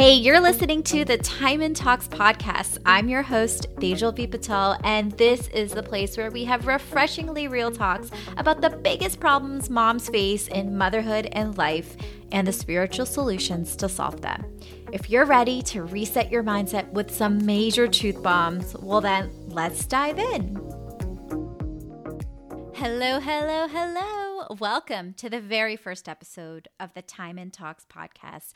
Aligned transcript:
Hey, 0.00 0.14
you're 0.14 0.40
listening 0.40 0.82
to 0.84 1.04
the 1.04 1.18
Time-In 1.18 1.74
Talks 1.74 2.08
podcast. 2.08 2.78
I'm 2.86 3.10
your 3.10 3.20
host, 3.20 3.66
Tejal 3.76 4.16
V. 4.16 4.26
Patel, 4.26 4.80
and 4.82 5.12
this 5.12 5.48
is 5.48 5.72
the 5.72 5.82
place 5.82 6.16
where 6.16 6.30
we 6.30 6.42
have 6.46 6.66
refreshingly 6.66 7.48
real 7.48 7.70
talks 7.70 8.10
about 8.38 8.62
the 8.62 8.70
biggest 8.70 9.20
problems 9.20 9.68
moms 9.68 10.08
face 10.08 10.48
in 10.48 10.78
motherhood 10.78 11.28
and 11.32 11.58
life 11.58 11.98
and 12.32 12.48
the 12.48 12.52
spiritual 12.52 13.04
solutions 13.04 13.76
to 13.76 13.90
solve 13.90 14.22
them. 14.22 14.42
If 14.90 15.10
you're 15.10 15.26
ready 15.26 15.60
to 15.64 15.82
reset 15.82 16.30
your 16.30 16.44
mindset 16.44 16.90
with 16.92 17.14
some 17.14 17.44
major 17.44 17.86
truth 17.86 18.22
bombs, 18.22 18.74
well, 18.80 19.02
then 19.02 19.30
let's 19.48 19.84
dive 19.84 20.18
in. 20.18 20.54
Hello, 22.72 23.20
hello, 23.20 23.68
hello. 23.68 24.46
Welcome 24.58 25.12
to 25.18 25.28
the 25.28 25.42
very 25.42 25.76
first 25.76 26.08
episode 26.08 26.68
of 26.80 26.94
the 26.94 27.02
Time-In 27.02 27.50
Talks 27.50 27.84
podcast. 27.84 28.54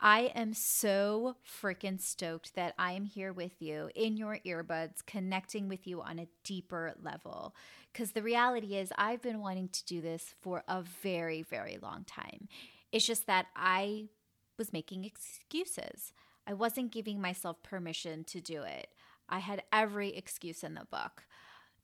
I 0.00 0.32
am 0.34 0.54
so 0.54 1.36
freaking 1.44 2.00
stoked 2.00 2.54
that 2.54 2.74
I 2.78 2.92
am 2.92 3.04
here 3.04 3.32
with 3.32 3.60
you 3.60 3.90
in 3.96 4.16
your 4.16 4.38
earbuds, 4.46 5.04
connecting 5.04 5.68
with 5.68 5.86
you 5.86 6.02
on 6.02 6.20
a 6.20 6.28
deeper 6.44 6.94
level. 7.02 7.54
Because 7.92 8.12
the 8.12 8.22
reality 8.22 8.76
is, 8.76 8.92
I've 8.96 9.22
been 9.22 9.40
wanting 9.40 9.68
to 9.70 9.84
do 9.86 10.00
this 10.00 10.34
for 10.40 10.62
a 10.68 10.82
very, 10.82 11.42
very 11.42 11.78
long 11.82 12.04
time. 12.04 12.48
It's 12.92 13.06
just 13.06 13.26
that 13.26 13.46
I 13.56 14.08
was 14.56 14.72
making 14.72 15.04
excuses. 15.04 16.12
I 16.46 16.54
wasn't 16.54 16.92
giving 16.92 17.20
myself 17.20 17.62
permission 17.62 18.24
to 18.24 18.40
do 18.40 18.62
it. 18.62 18.88
I 19.28 19.40
had 19.40 19.64
every 19.72 20.16
excuse 20.16 20.62
in 20.62 20.74
the 20.74 20.86
book 20.90 21.24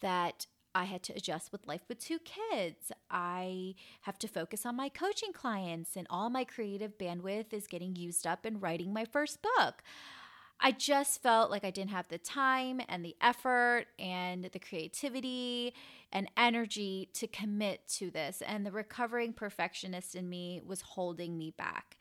that 0.00 0.46
I 0.74 0.84
had 0.84 1.02
to 1.04 1.12
adjust 1.14 1.52
with 1.52 1.66
life 1.66 1.82
with 1.88 1.98
two 1.98 2.18
kids. 2.18 2.90
I 3.10 3.74
have 4.02 4.18
to 4.18 4.28
focus 4.28 4.66
on 4.66 4.76
my 4.76 4.88
coaching 4.88 5.32
clients, 5.32 5.96
and 5.96 6.06
all 6.10 6.30
my 6.30 6.44
creative 6.44 6.98
bandwidth 6.98 7.52
is 7.52 7.66
getting 7.66 7.94
used 7.96 8.26
up 8.26 8.44
in 8.44 8.60
writing 8.60 8.92
my 8.92 9.04
first 9.04 9.40
book. 9.42 9.82
I 10.60 10.72
just 10.72 11.22
felt 11.22 11.50
like 11.50 11.64
I 11.64 11.70
didn't 11.70 11.90
have 11.90 12.08
the 12.08 12.18
time 12.18 12.80
and 12.88 13.04
the 13.04 13.16
effort 13.20 13.86
and 13.98 14.44
the 14.44 14.58
creativity 14.58 15.74
and 16.12 16.30
energy 16.36 17.10
to 17.14 17.26
commit 17.26 17.86
to 17.98 18.10
this. 18.10 18.42
And 18.46 18.64
the 18.64 18.70
recovering 18.70 19.32
perfectionist 19.32 20.14
in 20.14 20.28
me 20.28 20.62
was 20.64 20.80
holding 20.80 21.36
me 21.36 21.52
back. 21.56 21.98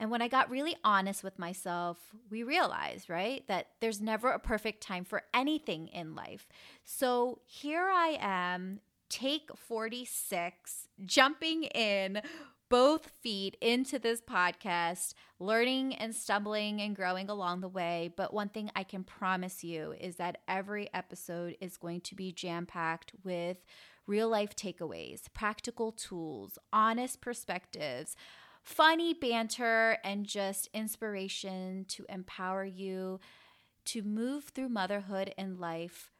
And 0.00 0.10
when 0.10 0.22
I 0.22 0.28
got 0.28 0.48
really 0.48 0.76
honest 0.82 1.22
with 1.22 1.38
myself, 1.38 1.98
we 2.30 2.42
realized, 2.42 3.10
right, 3.10 3.46
that 3.48 3.66
there's 3.80 4.00
never 4.00 4.30
a 4.30 4.38
perfect 4.38 4.82
time 4.82 5.04
for 5.04 5.24
anything 5.34 5.88
in 5.88 6.14
life. 6.14 6.48
So 6.84 7.40
here 7.44 7.86
I 7.86 8.16
am, 8.18 8.80
take 9.10 9.50
46, 9.54 10.88
jumping 11.04 11.64
in 11.64 12.22
both 12.70 13.10
feet 13.20 13.58
into 13.60 13.98
this 13.98 14.22
podcast, 14.22 15.12
learning 15.38 15.96
and 15.96 16.14
stumbling 16.14 16.80
and 16.80 16.96
growing 16.96 17.28
along 17.28 17.60
the 17.60 17.68
way. 17.68 18.10
But 18.16 18.32
one 18.32 18.48
thing 18.48 18.70
I 18.74 18.84
can 18.84 19.04
promise 19.04 19.62
you 19.62 19.92
is 20.00 20.16
that 20.16 20.38
every 20.48 20.88
episode 20.94 21.56
is 21.60 21.76
going 21.76 22.00
to 22.02 22.14
be 22.14 22.32
jam 22.32 22.64
packed 22.64 23.12
with 23.22 23.58
real 24.06 24.30
life 24.30 24.56
takeaways, 24.56 25.22
practical 25.34 25.92
tools, 25.92 26.58
honest 26.72 27.20
perspectives 27.20 28.16
funny 28.62 29.14
banter 29.14 29.98
and 30.04 30.26
just 30.26 30.68
inspiration 30.72 31.84
to 31.88 32.04
empower 32.08 32.64
you 32.64 33.20
to 33.86 34.02
move 34.02 34.44
through 34.44 34.68
motherhood 34.68 35.34
and 35.36 35.58
life 35.58 36.10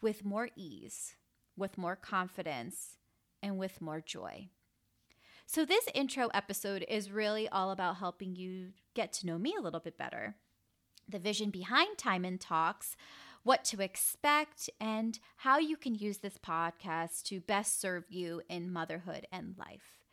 with 0.00 0.24
more 0.24 0.48
ease, 0.56 1.16
with 1.56 1.78
more 1.78 1.96
confidence, 1.96 2.98
and 3.42 3.58
with 3.58 3.80
more 3.80 4.00
joy. 4.00 4.48
So, 5.46 5.64
this 5.64 5.86
intro 5.94 6.28
episode 6.32 6.84
is 6.88 7.10
really 7.10 7.48
all 7.48 7.70
about 7.70 7.96
helping 7.96 8.34
you 8.34 8.72
get 8.94 9.12
to 9.14 9.26
know 9.26 9.38
me 9.38 9.54
a 9.58 9.62
little 9.62 9.80
bit 9.80 9.98
better, 9.98 10.36
the 11.08 11.18
vision 11.18 11.50
behind 11.50 11.98
Time-In 11.98 12.38
Talks, 12.38 12.96
what 13.42 13.64
to 13.64 13.82
expect, 13.82 14.70
and 14.80 15.18
how 15.36 15.58
you 15.58 15.76
can 15.76 15.94
use 15.94 16.18
this 16.18 16.38
podcast 16.38 17.24
to 17.24 17.40
best 17.40 17.78
serve 17.78 18.04
you 18.08 18.40
in 18.48 18.72
motherhood 18.72 19.26
and 19.30 19.54
life. 19.58 20.03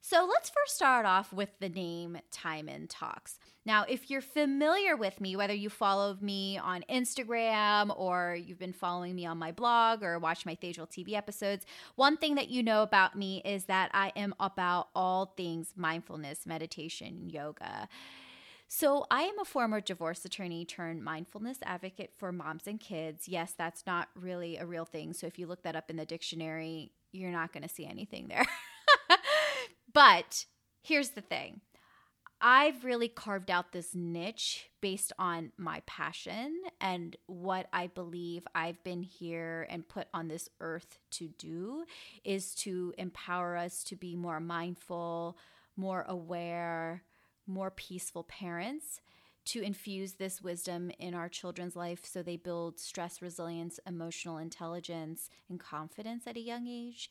So 0.00 0.24
let's 0.30 0.50
first 0.50 0.76
start 0.76 1.04
off 1.04 1.32
with 1.32 1.48
the 1.58 1.68
name 1.68 2.18
Time-In 2.30 2.86
Talks. 2.86 3.40
Now, 3.64 3.84
if 3.88 4.08
you're 4.08 4.20
familiar 4.20 4.96
with 4.96 5.20
me, 5.20 5.34
whether 5.34 5.52
you 5.52 5.68
follow 5.68 6.16
me 6.20 6.56
on 6.58 6.84
Instagram 6.88 7.92
or 7.98 8.36
you've 8.36 8.60
been 8.60 8.72
following 8.72 9.16
me 9.16 9.26
on 9.26 9.38
my 9.38 9.50
blog 9.50 10.04
or 10.04 10.20
watch 10.20 10.46
my 10.46 10.54
Tejal 10.54 10.88
TV 10.88 11.14
episodes, 11.14 11.66
one 11.96 12.16
thing 12.16 12.36
that 12.36 12.48
you 12.48 12.62
know 12.62 12.84
about 12.84 13.16
me 13.16 13.42
is 13.44 13.64
that 13.64 13.90
I 13.92 14.12
am 14.14 14.32
about 14.38 14.90
all 14.94 15.34
things 15.36 15.72
mindfulness, 15.74 16.46
meditation, 16.46 17.28
yoga. 17.28 17.88
So, 18.68 19.06
I 19.10 19.22
am 19.22 19.38
a 19.40 19.44
former 19.44 19.80
divorce 19.80 20.24
attorney 20.24 20.64
turned 20.64 21.02
mindfulness 21.02 21.58
advocate 21.64 22.12
for 22.16 22.30
moms 22.30 22.68
and 22.68 22.78
kids. 22.78 23.28
Yes, 23.28 23.54
that's 23.56 23.84
not 23.86 24.08
really 24.14 24.56
a 24.56 24.66
real 24.66 24.84
thing. 24.84 25.12
So, 25.12 25.26
if 25.26 25.38
you 25.38 25.46
look 25.48 25.62
that 25.64 25.76
up 25.76 25.90
in 25.90 25.96
the 25.96 26.06
dictionary, 26.06 26.92
you're 27.10 27.30
not 27.32 27.52
going 27.52 27.62
to 27.64 27.68
see 27.68 27.86
anything 27.86 28.28
there. 28.28 28.46
But 29.96 30.44
here's 30.82 31.12
the 31.12 31.22
thing. 31.22 31.62
I've 32.38 32.84
really 32.84 33.08
carved 33.08 33.50
out 33.50 33.72
this 33.72 33.94
niche 33.94 34.68
based 34.82 35.10
on 35.18 35.52
my 35.56 35.80
passion 35.86 36.54
and 36.82 37.16
what 37.24 37.66
I 37.72 37.86
believe 37.86 38.46
I've 38.54 38.84
been 38.84 39.02
here 39.02 39.66
and 39.70 39.88
put 39.88 40.08
on 40.12 40.28
this 40.28 40.50
earth 40.60 40.98
to 41.12 41.28
do 41.38 41.86
is 42.24 42.54
to 42.56 42.92
empower 42.98 43.56
us 43.56 43.82
to 43.84 43.96
be 43.96 44.16
more 44.16 44.38
mindful, 44.38 45.38
more 45.76 46.04
aware, 46.06 47.02
more 47.46 47.70
peaceful 47.70 48.24
parents, 48.24 49.00
to 49.46 49.62
infuse 49.62 50.14
this 50.14 50.42
wisdom 50.42 50.90
in 50.98 51.14
our 51.14 51.30
children's 51.30 51.74
life 51.74 52.04
so 52.04 52.22
they 52.22 52.36
build 52.36 52.78
stress 52.78 53.22
resilience, 53.22 53.80
emotional 53.86 54.36
intelligence, 54.36 55.30
and 55.48 55.58
confidence 55.58 56.26
at 56.26 56.36
a 56.36 56.40
young 56.40 56.66
age 56.66 57.08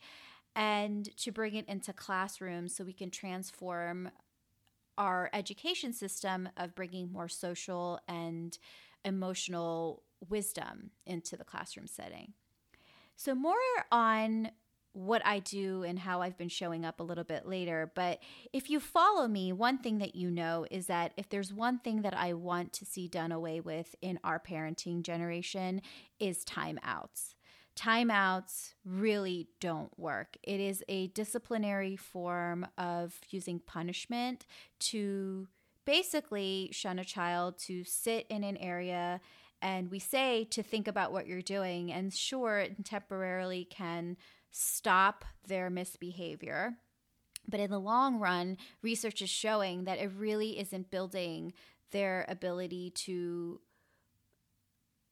and 0.56 1.14
to 1.18 1.30
bring 1.30 1.54
it 1.54 1.68
into 1.68 1.92
classrooms 1.92 2.74
so 2.74 2.82
we 2.82 2.94
can 2.94 3.10
transform 3.10 4.10
our 4.96 5.28
education 5.34 5.92
system 5.92 6.48
of 6.56 6.74
bringing 6.74 7.12
more 7.12 7.28
social 7.28 8.00
and 8.08 8.58
emotional 9.04 10.02
wisdom 10.28 10.90
into 11.04 11.36
the 11.36 11.44
classroom 11.44 11.86
setting. 11.86 12.32
So, 13.14 13.34
more 13.34 13.54
on 13.92 14.50
what 14.94 15.20
I 15.26 15.40
do 15.40 15.82
and 15.82 15.98
how 15.98 16.22
I've 16.22 16.38
been 16.38 16.48
showing 16.48 16.86
up 16.86 17.00
a 17.00 17.02
little 17.02 17.22
bit 17.22 17.46
later. 17.46 17.92
But 17.94 18.18
if 18.54 18.70
you 18.70 18.80
follow 18.80 19.28
me, 19.28 19.52
one 19.52 19.76
thing 19.76 19.98
that 19.98 20.14
you 20.14 20.30
know 20.30 20.66
is 20.70 20.86
that 20.86 21.12
if 21.18 21.28
there's 21.28 21.52
one 21.52 21.80
thing 21.80 22.00
that 22.00 22.16
I 22.16 22.32
want 22.32 22.72
to 22.74 22.86
see 22.86 23.06
done 23.06 23.30
away 23.30 23.60
with 23.60 23.94
in 24.00 24.18
our 24.24 24.40
parenting 24.40 25.02
generation 25.02 25.82
is 26.18 26.46
timeouts 26.46 27.34
timeouts 27.76 28.74
really 28.84 29.48
don't 29.60 29.96
work. 29.98 30.36
It 30.42 30.60
is 30.60 30.82
a 30.88 31.08
disciplinary 31.08 31.96
form 31.96 32.66
of 32.78 33.14
using 33.30 33.60
punishment 33.60 34.46
to 34.80 35.48
basically 35.84 36.70
shun 36.72 36.98
a 36.98 37.04
child 37.04 37.58
to 37.58 37.84
sit 37.84 38.26
in 38.28 38.42
an 38.42 38.56
area 38.56 39.20
and 39.62 39.90
we 39.90 39.98
say 39.98 40.44
to 40.44 40.62
think 40.62 40.88
about 40.88 41.12
what 41.12 41.26
you're 41.26 41.40
doing 41.40 41.92
and 41.92 42.12
sure 42.12 42.58
it 42.58 42.84
temporarily 42.84 43.64
can 43.64 44.16
stop 44.50 45.24
their 45.46 45.70
misbehavior 45.70 46.74
but 47.48 47.60
in 47.60 47.70
the 47.70 47.78
long 47.78 48.18
run 48.18 48.56
research 48.82 49.22
is 49.22 49.30
showing 49.30 49.84
that 49.84 49.98
it 49.98 50.10
really 50.16 50.58
isn't 50.58 50.90
building 50.90 51.52
their 51.92 52.26
ability 52.28 52.90
to 52.90 53.60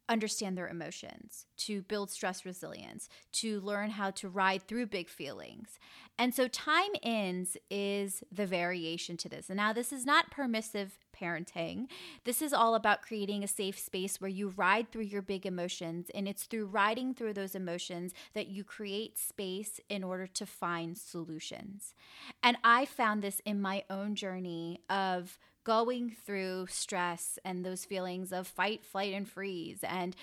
understand 0.09 0.57
their 0.57 0.69
emotions, 0.69 1.47
to 1.57 1.83
build 1.83 2.11
stress 2.11 2.45
resilience, 2.45 3.09
to 3.33 3.61
learn 3.61 3.91
how 3.91 4.11
to 4.13 4.29
ride 4.29 4.63
through 4.63 4.87
big 4.87 5.09
feelings. 5.09 5.79
And 6.19 6.35
so, 6.35 6.47
time 6.49 6.93
ins 7.03 7.57
is 7.71 8.23
the 8.31 8.47
variation 8.47 9.17
to 9.19 9.29
this. 9.29 9.49
And 9.49 9.57
now, 9.57 9.73
this 9.73 9.93
is 9.93 10.05
not 10.05 10.31
permissive 10.31 10.99
parenting. 11.15 11.87
This 12.25 12.43
is 12.43 12.53
all 12.53 12.75
about 12.75 13.03
creating 13.03 13.43
a 13.43 13.49
safe 13.49 13.79
space 13.79 14.21
where 14.21 14.31
you 14.31 14.49
ride 14.57 14.91
through 14.91 15.05
your 15.05 15.23
big 15.23 15.47
emotions. 15.47 16.11
And 16.15 16.29
it's 16.29 16.45
through 16.45 16.67
riding 16.67 17.15
through 17.15 17.35
those 17.35 17.55
emotions 17.55 18.13
that 18.35 18.49
you 18.49 18.65
create 18.65 19.19
space 19.19 19.81
in 19.89 20.05
order 20.05 20.27
to 20.27 20.47
find 20.47 20.97
solutions. 20.97 21.95
And 22.43 22.57
I 22.63 22.85
found 22.85 23.23
this 23.23 23.41
in 23.45 23.61
my 23.61 23.85
own 23.91 24.15
journey 24.15 24.81
of 24.89 25.39
going 25.65 26.15
through 26.25 26.67
stress 26.69 27.39
and 27.45 27.65
those 27.65 27.85
feelings 27.85 28.33
of 28.33 28.47
fight, 28.47 28.85
flight, 28.85 29.15
and 29.15 29.29
freeze, 29.29 29.81
and 29.83 30.15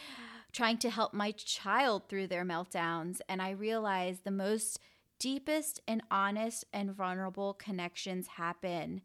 trying 0.51 0.77
to 0.77 0.89
help 0.89 1.13
my 1.13 1.31
child 1.31 2.07
through 2.07 2.27
their 2.27 2.45
meltdowns. 2.45 3.19
And 3.27 3.41
I 3.41 3.51
realized 3.51 4.23
the 4.23 4.31
most 4.31 4.79
deepest 5.19 5.81
and 5.87 6.01
honest 6.09 6.65
and 6.73 6.91
vulnerable 6.91 7.53
connections 7.53 8.27
happen 8.27 9.01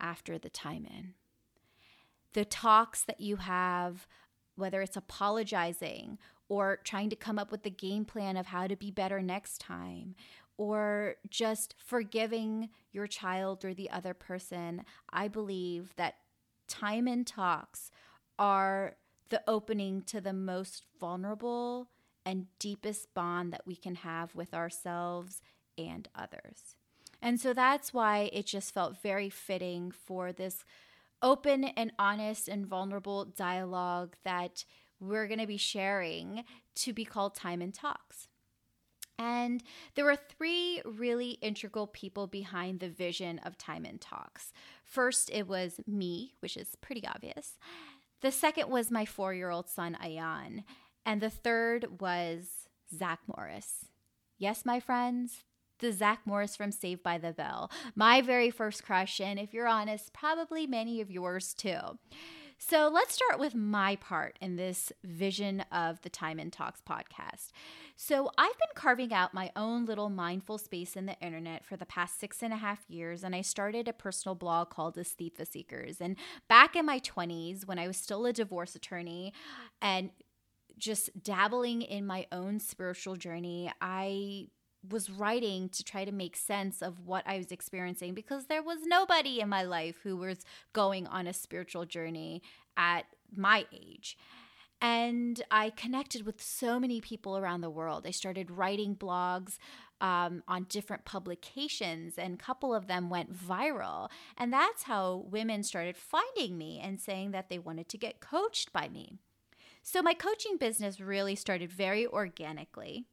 after 0.00 0.38
the 0.38 0.50
time 0.50 0.86
in. 0.86 1.14
The 2.34 2.44
talks 2.44 3.02
that 3.04 3.20
you 3.20 3.36
have, 3.36 4.06
whether 4.56 4.82
it's 4.82 4.96
apologizing 4.96 6.18
or 6.48 6.78
trying 6.84 7.10
to 7.10 7.16
come 7.16 7.38
up 7.38 7.50
with 7.50 7.62
the 7.62 7.70
game 7.70 8.04
plan 8.04 8.36
of 8.36 8.46
how 8.46 8.66
to 8.66 8.76
be 8.76 8.90
better 8.90 9.20
next 9.20 9.58
time, 9.58 10.14
or 10.58 11.14
just 11.30 11.74
forgiving 11.78 12.68
your 12.92 13.06
child 13.06 13.64
or 13.64 13.72
the 13.72 13.88
other 13.88 14.12
person, 14.12 14.84
I 15.10 15.28
believe 15.28 15.94
that 15.96 16.16
time 16.66 17.08
and 17.08 17.26
talks 17.26 17.90
are 18.38 18.96
the 19.30 19.42
opening 19.46 20.02
to 20.02 20.20
the 20.20 20.32
most 20.32 20.84
vulnerable 21.00 21.88
and 22.26 22.46
deepest 22.58 23.14
bond 23.14 23.52
that 23.52 23.66
we 23.66 23.76
can 23.76 23.94
have 23.94 24.34
with 24.34 24.52
ourselves 24.52 25.40
and 25.78 26.08
others. 26.14 26.76
And 27.22 27.40
so 27.40 27.52
that's 27.52 27.94
why 27.94 28.30
it 28.32 28.46
just 28.46 28.74
felt 28.74 29.00
very 29.00 29.30
fitting 29.30 29.90
for 29.90 30.32
this 30.32 30.64
open 31.22 31.64
and 31.64 31.92
honest 31.98 32.48
and 32.48 32.66
vulnerable 32.66 33.24
dialogue 33.24 34.16
that 34.24 34.64
we're 35.00 35.26
going 35.26 35.40
to 35.40 35.46
be 35.46 35.56
sharing 35.56 36.44
to 36.76 36.92
be 36.92 37.04
called 37.04 37.34
Time-In 37.34 37.72
Talks. 37.72 38.27
And 39.18 39.62
there 39.94 40.04
were 40.04 40.16
three 40.16 40.80
really 40.84 41.32
integral 41.42 41.88
people 41.88 42.26
behind 42.26 42.80
the 42.80 42.88
vision 42.88 43.40
of 43.40 43.58
Time-In 43.58 43.98
Talks. 43.98 44.52
First, 44.84 45.30
it 45.32 45.48
was 45.48 45.80
me, 45.86 46.34
which 46.40 46.56
is 46.56 46.76
pretty 46.80 47.06
obvious. 47.06 47.58
The 48.20 48.30
second 48.30 48.68
was 48.70 48.90
my 48.90 49.04
four 49.04 49.34
year 49.34 49.50
old 49.50 49.68
son, 49.68 49.96
Ayan. 50.02 50.64
And 51.04 51.20
the 51.20 51.30
third 51.30 52.00
was 52.00 52.68
Zach 52.96 53.20
Morris. 53.26 53.86
Yes, 54.38 54.64
my 54.64 54.78
friends, 54.78 55.44
the 55.80 55.92
Zach 55.92 56.20
Morris 56.24 56.56
from 56.56 56.70
Saved 56.70 57.02
by 57.02 57.18
the 57.18 57.32
Bell. 57.32 57.70
My 57.94 58.20
very 58.20 58.50
first 58.50 58.84
crush, 58.84 59.20
and 59.20 59.38
if 59.38 59.52
you're 59.52 59.68
honest, 59.68 60.12
probably 60.12 60.66
many 60.66 61.00
of 61.00 61.10
yours 61.10 61.54
too. 61.54 61.98
So 62.60 62.90
let's 62.92 63.14
start 63.14 63.38
with 63.38 63.54
my 63.54 63.94
part 63.96 64.36
in 64.40 64.56
this 64.56 64.92
vision 65.04 65.64
of 65.70 66.02
the 66.02 66.08
Time-In 66.08 66.50
Talks 66.50 66.80
podcast. 66.80 67.52
So 67.96 68.32
I've 68.36 68.58
been 68.58 68.74
carving 68.74 69.12
out 69.12 69.32
my 69.32 69.52
own 69.54 69.86
little 69.86 70.10
mindful 70.10 70.58
space 70.58 70.96
in 70.96 71.06
the 71.06 71.16
internet 71.20 71.64
for 71.64 71.76
the 71.76 71.86
past 71.86 72.18
six 72.18 72.42
and 72.42 72.52
a 72.52 72.56
half 72.56 72.80
years, 72.88 73.22
and 73.22 73.34
I 73.34 73.42
started 73.42 73.86
a 73.86 73.92
personal 73.92 74.34
blog 74.34 74.70
called 74.70 74.96
Estheta 74.96 75.46
Seekers. 75.46 76.00
And 76.00 76.16
back 76.48 76.74
in 76.74 76.84
my 76.84 76.98
20s, 76.98 77.64
when 77.64 77.78
I 77.78 77.86
was 77.86 77.96
still 77.96 78.26
a 78.26 78.32
divorce 78.32 78.74
attorney 78.74 79.32
and 79.80 80.10
just 80.76 81.22
dabbling 81.22 81.82
in 81.82 82.06
my 82.06 82.26
own 82.32 82.58
spiritual 82.58 83.14
journey, 83.14 83.72
I 83.80 84.48
was 84.88 85.10
writing 85.10 85.68
to 85.70 85.82
try 85.82 86.04
to 86.04 86.12
make 86.12 86.36
sense 86.36 86.82
of 86.82 87.06
what 87.06 87.24
I 87.26 87.38
was 87.38 87.50
experiencing 87.50 88.14
because 88.14 88.46
there 88.46 88.62
was 88.62 88.78
nobody 88.84 89.40
in 89.40 89.48
my 89.48 89.62
life 89.62 89.96
who 90.02 90.16
was 90.16 90.38
going 90.72 91.06
on 91.06 91.26
a 91.26 91.32
spiritual 91.32 91.84
journey 91.84 92.42
at 92.76 93.06
my 93.34 93.66
age. 93.72 94.16
And 94.80 95.42
I 95.50 95.70
connected 95.70 96.24
with 96.24 96.40
so 96.40 96.78
many 96.78 97.00
people 97.00 97.36
around 97.36 97.62
the 97.62 97.70
world. 97.70 98.06
I 98.06 98.12
started 98.12 98.50
writing 98.50 98.94
blogs 98.94 99.58
um, 100.00 100.44
on 100.46 100.66
different 100.68 101.04
publications, 101.04 102.14
and 102.16 102.34
a 102.34 102.42
couple 102.42 102.72
of 102.72 102.86
them 102.86 103.10
went 103.10 103.34
viral. 103.34 104.08
And 104.36 104.52
that's 104.52 104.84
how 104.84 105.26
women 105.28 105.64
started 105.64 105.96
finding 105.96 106.56
me 106.56 106.80
and 106.82 107.00
saying 107.00 107.32
that 107.32 107.48
they 107.48 107.58
wanted 107.58 107.88
to 107.88 107.98
get 107.98 108.20
coached 108.20 108.72
by 108.72 108.88
me. 108.88 109.18
So 109.82 110.00
my 110.00 110.14
coaching 110.14 110.56
business 110.58 111.00
really 111.00 111.34
started 111.34 111.72
very 111.72 112.06
organically. 112.06 113.06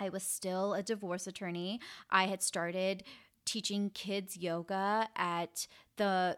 I 0.00 0.08
was 0.08 0.22
still 0.22 0.74
a 0.74 0.82
divorce 0.82 1.26
attorney. 1.26 1.80
I 2.10 2.26
had 2.26 2.42
started 2.42 3.04
teaching 3.44 3.90
kids 3.90 4.36
yoga 4.36 5.08
at 5.16 5.66
the 5.96 6.36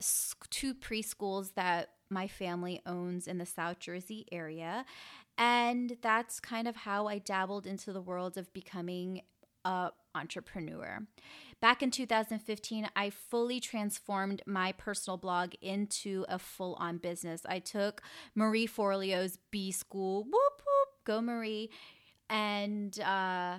two 0.51 0.75
preschools 0.75 1.55
that 1.55 1.91
my 2.09 2.27
family 2.27 2.81
owns 2.87 3.27
in 3.27 3.39
the 3.39 3.47
South 3.47 3.79
Jersey 3.79 4.27
area. 4.31 4.85
And 5.39 5.97
that's 6.03 6.41
kind 6.41 6.69
of 6.69 6.77
how 6.77 7.07
I 7.07 7.19
dabbled 7.19 7.67
into 7.67 7.93
the 7.93 8.01
world 8.01 8.37
of 8.37 8.53
becoming 8.53 9.23
a 9.65 9.91
entrepreneur. 10.15 11.07
Back 11.61 11.83
in 11.83 11.91
2015, 11.91 12.89
I 12.97 13.11
fully 13.11 13.61
transformed 13.61 14.43
my 14.47 14.73
personal 14.73 15.17
blog 15.17 15.55
into 15.61 16.25
a 16.29 16.39
full 16.39 16.75
on 16.75 16.99
business. 16.99 17.43
I 17.49 17.59
took 17.59 18.03
Marie 18.35 18.67
Forleo's 18.67 19.39
B 19.51 19.71
School, 19.71 20.25
whoop, 20.25 20.33
whoop, 20.33 21.05
go 21.05 21.21
Marie, 21.21 21.71
and 22.31 22.99
uh, 23.01 23.59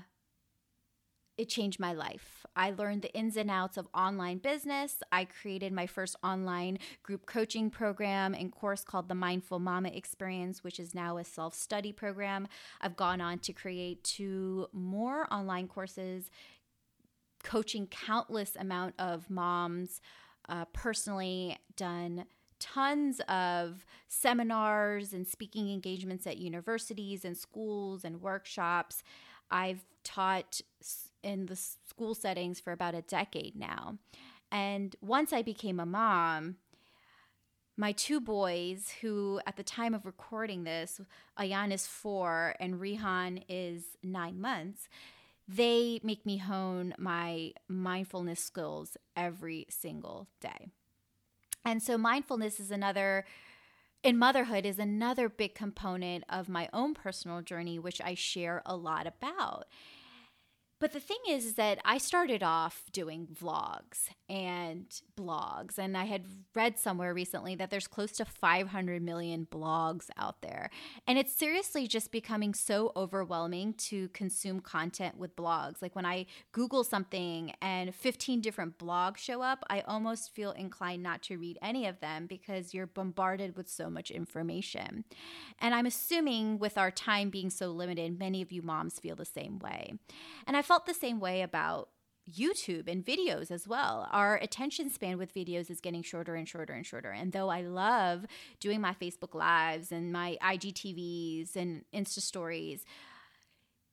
it 1.38 1.50
changed 1.50 1.79
my 1.79 1.91
life. 1.91 2.45
I 2.56 2.71
learned 2.71 3.01
the 3.01 3.13
ins 3.13 3.35
and 3.35 3.51
outs 3.51 3.77
of 3.77 3.88
online 3.94 4.38
business. 4.38 5.03
I 5.12 5.25
created 5.25 5.73
my 5.73 5.88
first 5.88 6.15
online 6.23 6.79
group 7.03 7.25
coaching 7.25 7.69
program 7.69 8.33
and 8.33 8.51
course 8.51 8.83
called 8.83 9.09
the 9.09 9.15
Mindful 9.15 9.59
Mama 9.59 9.89
Experience, 9.89 10.63
which 10.63 10.79
is 10.79 10.95
now 10.95 11.18
a 11.18 11.25
self 11.25 11.53
study 11.53 11.91
program. 11.91 12.47
I've 12.79 12.95
gone 12.95 13.21
on 13.21 13.39
to 13.39 13.53
create 13.53 14.03
two 14.03 14.68
more 14.71 15.31
online 15.31 15.67
courses, 15.67 16.31
coaching 17.44 17.88
countless 17.88 18.56
amount 18.56 18.95
of 18.97 19.29
moms. 19.29 20.00
Uh, 20.47 20.65
personally, 20.74 21.57
done 21.75 22.25
tons 22.62 23.19
of 23.28 23.86
seminars 24.08 25.12
and 25.12 25.28
speaking 25.28 25.69
engagements 25.69 26.25
at 26.25 26.38
universities 26.38 27.25
and 27.25 27.36
schools 27.36 28.06
and 28.06 28.22
workshops. 28.22 29.04
I've 29.50 29.84
taught 30.04 30.62
in 31.24 31.48
the 31.48 31.56
school 31.56 32.16
settings 32.16 32.60
for 32.60 32.72
about 32.72 32.96
a 32.96 33.02
decade 33.02 33.56
now. 33.56 33.98
And 34.52 34.96
once 35.02 35.34
I 35.34 35.42
became 35.42 35.80
a 35.80 35.86
mom, 35.86 36.58
my 37.78 37.94
two 37.94 38.22
boys, 38.22 38.94
who 39.02 39.42
at 39.48 39.58
the 39.58 39.63
time 39.63 39.94
of 39.94 40.06
recording 40.06 40.63
this, 40.63 41.02
Ayan 41.40 41.74
is 41.74 41.88
four 41.88 42.56
and 42.60 42.75
Rihan 42.75 43.44
is 43.50 43.98
nine 44.04 44.40
months, 44.40 44.88
they 45.48 46.00
make 46.04 46.25
me 46.25 46.38
hone 46.38 46.94
my 46.98 47.54
mindfulness 47.68 48.40
skills 48.40 48.98
every 49.16 49.66
single 49.69 50.28
day. 50.40 50.69
And 51.63 51.81
so, 51.81 51.98
mindfulness 51.98 52.60
is 52.60 52.72
another, 52.72 53.25
in 54.04 54.18
motherhood, 54.18 54.66
is 54.66 54.80
another 54.80 55.30
big 55.30 55.56
component 55.56 56.24
of 56.30 56.50
my 56.50 56.69
own 56.74 56.94
personal 56.94 57.42
journey, 57.42 57.78
which 57.78 58.02
I 58.02 58.16
share 58.16 58.62
a 58.66 58.75
lot 58.75 59.08
about. 59.08 59.68
But 60.81 60.94
the 60.94 61.00
thing 61.00 61.19
is, 61.30 61.45
is 61.45 61.54
that 61.54 61.78
I 61.86 62.00
started 62.00 62.42
off 62.42 62.86
doing 62.92 63.28
vlogs 63.39 64.10
and 64.28 64.88
blogs, 65.16 65.78
and 65.78 65.95
I 65.95 66.06
had 66.06 66.25
read 66.56 66.80
somewhere 66.80 67.13
recently 67.13 67.54
that 67.54 67.69
there's 67.69 67.86
close 67.86 68.12
to 68.13 68.25
500 68.25 69.00
million 69.04 69.48
blogs 69.51 70.07
out 70.18 70.42
there. 70.42 70.72
And 71.06 71.19
it's 71.19 71.33
seriously 71.33 71.88
just 71.88 72.12
becoming 72.12 72.56
so 72.56 72.92
overwhelming 72.95 73.75
to 73.75 74.07
consume 74.10 74.60
content 74.60 75.19
with 75.19 75.36
blogs. 75.36 75.83
Like 75.83 75.95
when 75.95 76.06
I 76.06 76.25
Google 76.51 76.84
something 76.84 77.54
and 77.62 77.94
15 77.94 78.42
different 78.42 78.80
blogs 78.80 79.18
show 79.18 79.44
up, 79.44 79.63
I 79.70 79.82
almost 79.82 80.34
feel 80.34 80.51
inclined 80.53 81.03
not 81.03 81.22
to 81.24 81.38
read 81.38 81.60
any 81.62 81.86
of 81.86 82.00
them 82.00 82.25
because 82.25 82.74
you're 82.74 82.88
bombarded 82.88 83.55
with 83.55 83.70
so 83.70 83.88
much 83.88 84.10
information. 84.10 85.05
And 85.60 85.75
I'm 85.75 85.86
assuming 85.86 86.58
with 86.58 86.75
our 86.79 86.89
time 86.89 87.29
being 87.29 87.51
so 87.51 87.70
limited, 87.70 88.17
many 88.17 88.41
of 88.41 88.51
you 88.51 88.63
moms 88.63 88.98
feel 88.98 89.15
the 89.15 89.25
same 89.25 89.60
way. 89.60 89.94
And 90.48 90.58
I 90.58 90.63
felt 90.72 90.86
the 90.86 90.94
same 90.94 91.20
way 91.20 91.42
about 91.42 91.90
YouTube 92.32 92.88
and 92.88 93.06
videos 93.06 93.51
as 93.51 93.68
well. 93.68 94.08
Our 94.10 94.38
attention 94.38 94.90
span 94.90 95.18
with 95.18 95.34
videos 95.34 95.70
is 95.70 95.82
getting 95.82 96.01
shorter 96.01 96.36
and 96.36 96.48
shorter 96.48 96.72
and 96.72 96.86
shorter. 96.86 97.12
And 97.12 97.34
though 97.34 97.50
I 97.50 97.60
love 97.60 98.25
doing 98.62 98.80
my 98.80 98.94
Facebook 98.94 99.36
Lives 99.36 99.92
and 99.92 100.13
my 100.13 100.38
IGTVs 100.42 101.58
and 101.58 101.84
Insta 101.94 102.22
stories, 102.22 102.86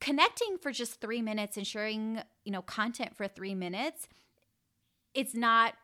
connecting 0.01 0.57
for 0.57 0.71
just 0.71 1.01
three 1.01 1.21
minutes 1.21 1.57
and 1.57 1.67
sharing, 1.67 2.23
you 2.45 2.53
know, 2.53 2.63
content 2.63 3.17
for 3.17 3.27
three 3.27 3.57
minutes, 3.57 4.07
it's 5.15 5.35
not 5.35 5.75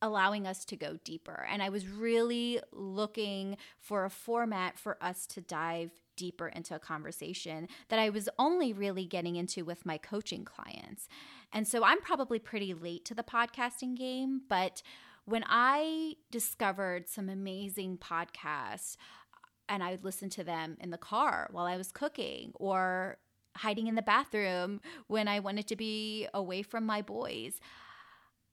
allowing 0.00 0.46
us 0.46 0.64
to 0.66 0.76
go 0.76 0.98
deeper. 1.04 1.46
And 1.50 1.62
I 1.62 1.68
was 1.68 1.88
really 1.88 2.60
looking 2.72 3.56
for 3.80 4.04
a 4.04 4.10
format 4.10 4.78
for 4.78 4.96
us 5.02 5.26
to 5.28 5.40
dive 5.40 5.90
deeper 6.16 6.48
into 6.48 6.74
a 6.74 6.78
conversation 6.78 7.68
that 7.88 7.98
I 7.98 8.10
was 8.10 8.28
only 8.38 8.72
really 8.72 9.06
getting 9.06 9.36
into 9.36 9.64
with 9.64 9.86
my 9.86 9.96
coaching 9.98 10.44
clients. 10.44 11.08
And 11.52 11.66
so 11.66 11.84
I'm 11.84 12.00
probably 12.00 12.38
pretty 12.38 12.74
late 12.74 13.04
to 13.06 13.14
the 13.14 13.22
podcasting 13.22 13.96
game, 13.96 14.42
but 14.48 14.82
when 15.24 15.44
I 15.46 16.14
discovered 16.30 17.08
some 17.08 17.28
amazing 17.28 17.98
podcasts 17.98 18.96
uh, 19.34 19.46
and 19.68 19.82
I 19.82 19.90
would 19.90 20.04
listen 20.04 20.30
to 20.30 20.44
them 20.44 20.76
in 20.80 20.90
the 20.90 20.98
car 20.98 21.48
while 21.50 21.66
I 21.66 21.76
was 21.76 21.92
cooking 21.92 22.52
or 22.54 23.18
hiding 23.56 23.88
in 23.88 23.94
the 23.94 24.02
bathroom 24.02 24.80
when 25.06 25.28
I 25.28 25.40
wanted 25.40 25.66
to 25.68 25.76
be 25.76 26.26
away 26.32 26.62
from 26.62 26.86
my 26.86 27.02
boys, 27.02 27.60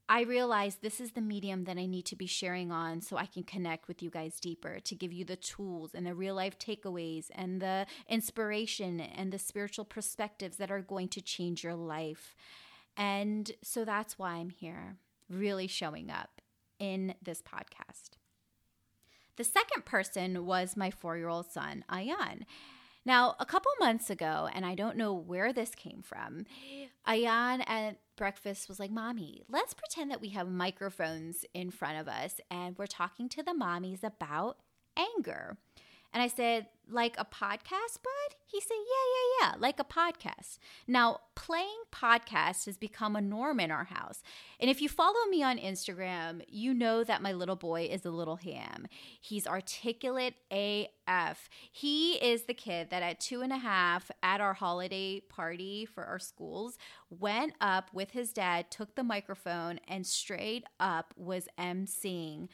I 0.07 0.21
realized 0.21 0.81
this 0.81 1.01
is 1.01 1.11
the 1.11 1.21
medium 1.21 1.63
that 1.63 1.77
I 1.77 1.87
need 1.87 2.05
to 2.05 2.15
be 2.15 2.27
sharing 2.27 2.71
on 2.71 3.01
so 3.01 3.17
I 3.17 3.25
can 3.25 3.43
connect 3.43 3.87
with 3.87 4.03
you 4.03 4.11
guys 4.11 4.39
deeper 4.39 4.79
to 4.79 4.95
give 4.95 5.11
you 5.11 5.25
the 5.25 5.35
tools 5.35 5.95
and 5.95 6.05
the 6.05 6.13
real 6.13 6.35
life 6.35 6.59
takeaways 6.59 7.27
and 7.33 7.59
the 7.59 7.87
inspiration 8.07 8.99
and 8.99 9.31
the 9.31 9.39
spiritual 9.39 9.83
perspectives 9.85 10.57
that 10.57 10.69
are 10.69 10.81
going 10.81 11.07
to 11.09 11.21
change 11.21 11.63
your 11.63 11.73
life. 11.73 12.35
And 12.95 13.51
so 13.63 13.83
that's 13.83 14.19
why 14.19 14.33
I'm 14.33 14.51
here, 14.51 14.97
really 15.27 15.67
showing 15.67 16.11
up 16.11 16.41
in 16.77 17.15
this 17.21 17.41
podcast. 17.41 18.11
The 19.37 19.43
second 19.43 19.85
person 19.85 20.45
was 20.45 20.77
my 20.77 20.91
four 20.91 21.17
year 21.17 21.29
old 21.29 21.49
son, 21.51 21.83
Ayan. 21.89 22.43
Now, 23.05 23.35
a 23.39 23.45
couple 23.45 23.71
months 23.79 24.09
ago, 24.09 24.49
and 24.53 24.65
I 24.65 24.75
don't 24.75 24.97
know 24.97 25.13
where 25.13 25.51
this 25.51 25.75
came 25.75 26.01
from, 26.01 26.45
Ayan 27.07 27.67
at 27.67 27.97
breakfast 28.15 28.67
was 28.69 28.79
like, 28.79 28.91
Mommy, 28.91 29.43
let's 29.49 29.73
pretend 29.73 30.11
that 30.11 30.21
we 30.21 30.29
have 30.29 30.47
microphones 30.49 31.45
in 31.53 31.71
front 31.71 31.99
of 31.99 32.07
us 32.07 32.39
and 32.49 32.77
we're 32.77 32.85
talking 32.85 33.29
to 33.29 33.43
the 33.43 33.51
mommies 33.51 34.03
about 34.03 34.57
anger. 34.97 35.57
And 36.15 36.23
I 36.23 36.27
said, 36.27 36.67
like 36.89 37.15
a 37.17 37.25
podcast, 37.25 37.99
bud? 38.01 38.35
He 38.45 38.61
said, 38.61 38.77
yeah, 38.77 39.05
yeah, 39.13 39.49
yeah, 39.51 39.55
like 39.59 39.81
a 39.81 39.83
podcast. 39.83 40.59
Now, 40.87 41.19
playing 41.35 41.83
podcast 41.91 42.67
has 42.67 42.77
become 42.77 43.17
a 43.17 43.21
norm 43.21 43.59
in 43.59 43.69
our 43.69 43.83
house. 43.83 44.23
And 44.57 44.69
if 44.69 44.81
you 44.81 44.87
follow 44.87 45.25
me 45.29 45.43
on 45.43 45.57
Instagram, 45.57 46.41
you 46.47 46.73
know 46.73 47.03
that 47.03 47.21
my 47.21 47.33
little 47.33 47.57
boy 47.57 47.89
is 47.91 48.05
a 48.05 48.11
little 48.11 48.37
ham. 48.37 48.87
He's 49.19 49.45
articulate 49.45 50.35
AF. 50.49 51.49
He 51.69 52.13
is 52.13 52.43
the 52.43 52.53
kid 52.53 52.91
that 52.91 53.03
at 53.03 53.19
two 53.19 53.41
and 53.41 53.51
a 53.51 53.57
half 53.57 54.09
at 54.23 54.39
our 54.39 54.53
holiday 54.53 55.19
party 55.19 55.85
for 55.85 56.05
our 56.05 56.19
schools 56.19 56.77
went 57.09 57.55
up 57.59 57.89
with 57.91 58.11
his 58.11 58.31
dad, 58.31 58.71
took 58.71 58.95
the 58.95 59.03
microphone, 59.03 59.81
and 59.85 60.07
straight 60.07 60.63
up 60.79 61.13
was 61.17 61.49
emceeing 61.59 62.47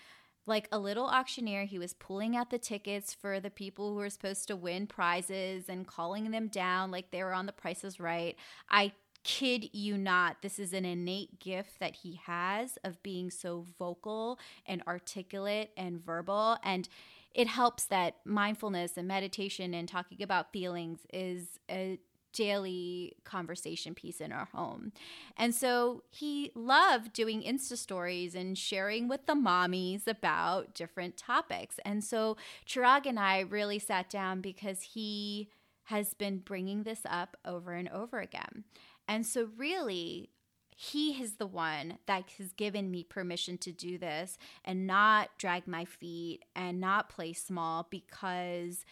like 0.46 0.68
a 0.72 0.80
little 0.80 1.06
auctioneer. 1.06 1.66
He 1.66 1.80
was 1.80 1.94
pulling 1.94 2.36
out 2.36 2.50
the 2.50 2.58
tickets 2.58 3.14
for 3.14 3.40
the 3.40 3.50
people 3.50 3.90
who 3.90 3.96
were 3.96 4.10
supposed 4.10 4.48
to 4.48 4.56
win 4.56 4.88
prizes 4.88 5.66
and 5.70 5.88
calling 5.88 6.32
them 6.32 6.48
down 6.48 6.92
like 6.92 7.12
they 7.12 7.24
were 7.24 7.34
on 7.34 7.46
the 7.46 7.52
Price 7.52 7.84
Is 7.84 8.00
Right. 8.00 8.36
I 8.70 8.94
kid 9.24 9.70
you 9.72 9.98
not, 9.98 10.42
this 10.42 10.58
is 10.58 10.74
an 10.74 10.86
innate 10.86 11.40
gift 11.40 11.80
that 11.80 11.98
he 11.98 12.20
has 12.26 12.78
of 12.84 13.02
being 13.04 13.30
so 13.30 13.66
vocal 13.78 14.40
and 14.66 14.82
articulate 14.88 15.70
and 15.78 16.04
verbal. 16.04 16.58
And 16.64 16.90
it 17.34 17.48
helps 17.48 17.86
that 17.86 18.18
mindfulness 18.26 18.98
and 18.98 19.08
meditation 19.08 19.74
and 19.74 19.88
talking 19.88 20.22
about 20.22 20.52
feelings 20.52 21.00
is 21.14 21.60
a 21.70 22.00
daily 22.34 23.14
conversation 23.24 23.94
piece 23.94 24.22
in 24.22 24.32
our 24.32 24.46
home. 24.54 24.92
And 25.38 25.54
so 25.54 26.04
he 26.10 26.52
loved 26.56 27.14
doing 27.14 27.42
Insta 27.42 27.78
stories 27.78 28.36
and 28.36 28.58
sharing 28.58 29.08
with 29.08 29.26
the 29.26 29.34
mommies 29.34 30.08
about 30.08 30.74
different 30.74 31.18
topics. 31.18 31.80
And 31.86 32.04
so 32.04 32.38
Chirag 32.68 33.06
and 33.06 33.20
I 33.20 33.42
really 33.42 33.80
sat 33.80 34.10
down 34.10 34.42
because 34.42 34.82
he 34.82 35.50
has 35.86 36.14
been 36.14 36.38
bringing 36.38 36.84
this 36.84 37.02
up 37.06 37.38
over 37.46 37.74
and 37.74 37.90
over 37.90 38.20
again. 38.20 38.64
And 39.08 39.26
so, 39.26 39.50
really, 39.58 40.30
he 40.76 41.22
is 41.22 41.34
the 41.34 41.46
one 41.46 41.98
that 42.08 42.24
has 42.38 42.54
given 42.54 42.90
me 42.90 43.04
permission 43.04 43.58
to 43.60 43.72
do 43.72 43.98
this 43.98 44.38
and 44.64 44.88
not 44.88 45.30
drag 45.38 45.68
my 45.68 45.86
feet 45.86 46.46
and 46.56 46.80
not 46.80 47.10
play 47.10 47.34
small 47.34 47.88
because 47.90 48.86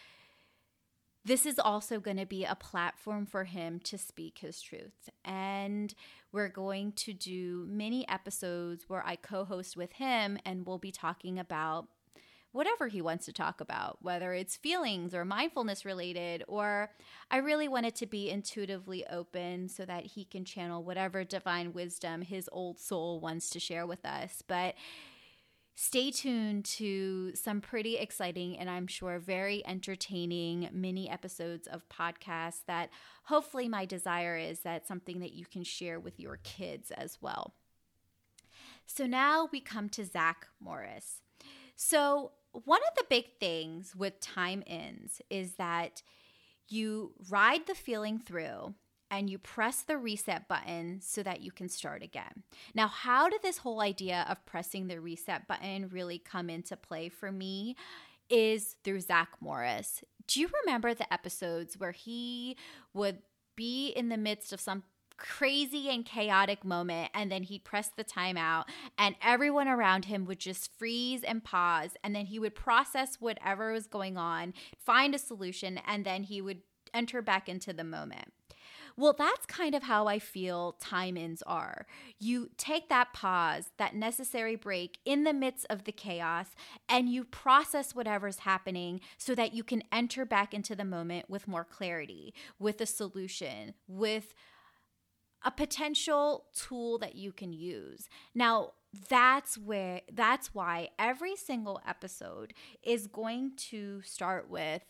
this 1.24 1.44
is 1.44 1.58
also 1.58 2.00
going 2.00 2.16
to 2.16 2.26
be 2.26 2.44
a 2.44 2.54
platform 2.54 3.26
for 3.26 3.44
him 3.44 3.78
to 3.80 3.98
speak 3.98 4.38
his 4.38 4.62
truth. 4.62 5.10
And 5.24 5.94
we're 6.32 6.48
going 6.48 6.92
to 6.92 7.12
do 7.12 7.66
many 7.68 8.08
episodes 8.08 8.84
where 8.88 9.04
I 9.04 9.16
co 9.16 9.44
host 9.44 9.76
with 9.76 9.92
him 9.92 10.38
and 10.44 10.66
we'll 10.66 10.78
be 10.78 10.92
talking 10.92 11.38
about 11.38 11.88
whatever 12.52 12.88
he 12.88 13.00
wants 13.00 13.26
to 13.26 13.32
talk 13.32 13.60
about, 13.60 13.98
whether 14.00 14.32
it's 14.32 14.56
feelings 14.56 15.14
or 15.14 15.24
mindfulness 15.24 15.84
related, 15.84 16.42
or 16.48 16.90
I 17.30 17.36
really 17.36 17.68
want 17.68 17.86
it 17.86 17.94
to 17.96 18.06
be 18.06 18.28
intuitively 18.28 19.06
open 19.06 19.68
so 19.68 19.84
that 19.84 20.06
he 20.06 20.24
can 20.24 20.44
channel 20.44 20.82
whatever 20.82 21.22
divine 21.22 21.72
wisdom 21.72 22.22
his 22.22 22.48
old 22.50 22.80
soul 22.80 23.20
wants 23.20 23.50
to 23.50 23.60
share 23.60 23.86
with 23.86 24.04
us. 24.04 24.42
But 24.46 24.74
stay 25.82 26.10
tuned 26.10 26.62
to 26.62 27.32
some 27.34 27.58
pretty 27.58 27.96
exciting 27.96 28.58
and 28.58 28.68
I'm 28.68 28.86
sure 28.86 29.18
very 29.18 29.66
entertaining 29.66 30.68
mini 30.74 31.08
episodes 31.08 31.66
of 31.66 31.88
podcasts 31.88 32.66
that 32.66 32.90
hopefully 33.24 33.66
my 33.66 33.86
desire 33.86 34.36
is 34.36 34.60
that 34.60 34.86
something 34.86 35.20
that 35.20 35.32
you 35.32 35.46
can 35.46 35.64
share 35.64 35.98
with 35.98 36.20
your 36.20 36.38
kids 36.44 36.90
as 36.90 37.16
well. 37.22 37.54
So 38.84 39.06
now 39.06 39.48
we 39.50 39.58
come 39.58 39.88
to 39.90 40.04
Zach 40.04 40.48
Morris. 40.60 41.22
So, 41.76 42.32
one 42.52 42.82
of 42.90 42.94
the 42.96 43.06
big 43.08 43.38
things 43.38 43.96
with 43.96 44.20
time 44.20 44.62
ins 44.66 45.22
is 45.30 45.54
that 45.54 46.02
you 46.68 47.14
ride 47.30 47.66
the 47.66 47.74
feeling 47.74 48.18
through 48.18 48.74
and 49.10 49.28
you 49.28 49.38
press 49.38 49.82
the 49.82 49.98
reset 49.98 50.48
button 50.48 51.00
so 51.02 51.22
that 51.22 51.40
you 51.40 51.50
can 51.50 51.68
start 51.68 52.02
again. 52.02 52.44
Now, 52.74 52.88
how 52.88 53.28
did 53.28 53.42
this 53.42 53.58
whole 53.58 53.80
idea 53.80 54.24
of 54.28 54.44
pressing 54.46 54.88
the 54.88 55.00
reset 55.00 55.46
button 55.48 55.88
really 55.88 56.18
come 56.18 56.48
into 56.48 56.76
play 56.76 57.08
for 57.08 57.32
me? 57.32 57.76
Is 58.28 58.76
through 58.84 59.00
Zach 59.00 59.30
Morris. 59.40 60.04
Do 60.28 60.38
you 60.38 60.48
remember 60.64 60.94
the 60.94 61.12
episodes 61.12 61.76
where 61.76 61.90
he 61.90 62.56
would 62.94 63.18
be 63.56 63.88
in 63.88 64.08
the 64.08 64.16
midst 64.16 64.52
of 64.52 64.60
some 64.60 64.84
crazy 65.20 65.90
and 65.90 66.04
chaotic 66.04 66.64
moment 66.64 67.10
and 67.12 67.30
then 67.30 67.42
he'd 67.42 67.62
press 67.62 67.90
the 67.94 68.02
timeout 68.02 68.64
and 68.96 69.14
everyone 69.22 69.68
around 69.68 70.06
him 70.06 70.24
would 70.24 70.40
just 70.40 70.70
freeze 70.78 71.22
and 71.22 71.44
pause 71.44 71.90
and 72.02 72.16
then 72.16 72.24
he 72.24 72.38
would 72.38 72.54
process 72.54 73.16
whatever 73.20 73.70
was 73.70 73.86
going 73.86 74.16
on 74.16 74.54
find 74.78 75.14
a 75.14 75.18
solution 75.18 75.78
and 75.86 76.06
then 76.06 76.22
he 76.22 76.40
would 76.40 76.62
enter 76.94 77.20
back 77.20 77.50
into 77.50 77.70
the 77.70 77.84
moment 77.84 78.32
well, 79.00 79.14
that's 79.16 79.46
kind 79.46 79.74
of 79.74 79.84
how 79.84 80.06
I 80.06 80.18
feel 80.18 80.72
time 80.72 81.16
ins 81.16 81.42
are. 81.42 81.86
You 82.18 82.50
take 82.58 82.90
that 82.90 83.14
pause, 83.14 83.70
that 83.78 83.94
necessary 83.94 84.56
break 84.56 84.98
in 85.06 85.24
the 85.24 85.32
midst 85.32 85.66
of 85.70 85.84
the 85.84 85.92
chaos, 85.92 86.48
and 86.86 87.08
you 87.08 87.24
process 87.24 87.94
whatever's 87.94 88.40
happening 88.40 89.00
so 89.16 89.34
that 89.34 89.54
you 89.54 89.64
can 89.64 89.82
enter 89.90 90.26
back 90.26 90.52
into 90.52 90.76
the 90.76 90.84
moment 90.84 91.30
with 91.30 91.48
more 91.48 91.64
clarity, 91.64 92.34
with 92.58 92.78
a 92.82 92.86
solution, 92.86 93.72
with 93.88 94.34
a 95.42 95.50
potential 95.50 96.44
tool 96.54 96.98
that 96.98 97.14
you 97.14 97.32
can 97.32 97.54
use. 97.54 98.06
Now, 98.34 98.72
that's 99.08 99.56
where 99.56 100.02
that's 100.12 100.52
why 100.52 100.90
every 100.98 101.36
single 101.36 101.80
episode 101.88 102.52
is 102.82 103.06
going 103.06 103.52
to 103.70 104.02
start 104.02 104.50
with 104.50 104.82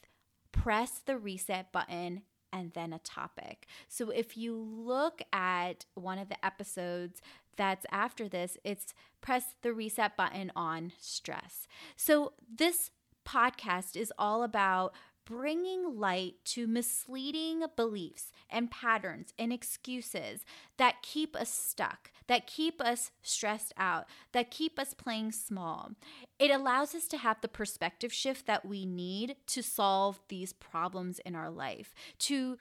press 0.51 1.01
the 1.07 1.17
reset 1.17 1.71
button 1.71 2.23
and 2.53 2.73
then 2.73 2.93
a 2.93 2.99
topic. 2.99 3.67
So 3.89 4.11
if 4.11 4.37
you 4.37 4.55
look 4.55 5.23
at 5.33 5.85
one 5.95 6.19
of 6.19 6.29
the 6.29 6.45
episodes 6.45 7.21
that's 7.57 7.87
after 7.91 8.29
this, 8.29 8.57
it's 8.65 8.95
press 9.21 9.55
the 9.63 9.73
reset 9.73 10.17
button 10.17 10.51
on 10.57 10.93
stress. 10.99 11.67
So 11.97 12.33
this 12.55 12.91
podcast 13.27 13.97
is 13.97 14.13
all 14.19 14.43
about 14.43 14.95
bringing 15.31 15.97
light 15.97 16.35
to 16.45 16.67
misleading 16.67 17.63
beliefs 17.77 18.33
and 18.51 18.69
patterns 18.69 19.33
and 19.39 19.53
excuses 19.53 20.45
that 20.77 21.03
keep 21.03 21.37
us 21.37 21.49
stuck, 21.49 22.11
that 22.27 22.49
keep 22.49 22.81
us 22.81 23.13
stressed 23.23 23.73
out, 23.77 24.07
that 24.33 24.51
keep 24.51 24.77
us 24.77 24.93
playing 24.93 25.31
small. 25.31 25.93
It 26.41 26.51
allows 26.51 26.97
us 26.97 27.07
to 27.07 27.19
have 27.19 27.41
the 27.41 27.49
perspective 27.49 28.13
shift 28.13 28.47
that 28.47 28.67
we 28.67 28.85
need 28.85 29.37
to 29.47 29.63
solve 29.63 30.19
these 30.27 30.53
problems 30.53 31.21
in 31.21 31.37
our 31.37 31.49
life, 31.49 31.95
to 32.21 32.59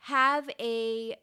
have 0.00 0.50
a 0.60 1.14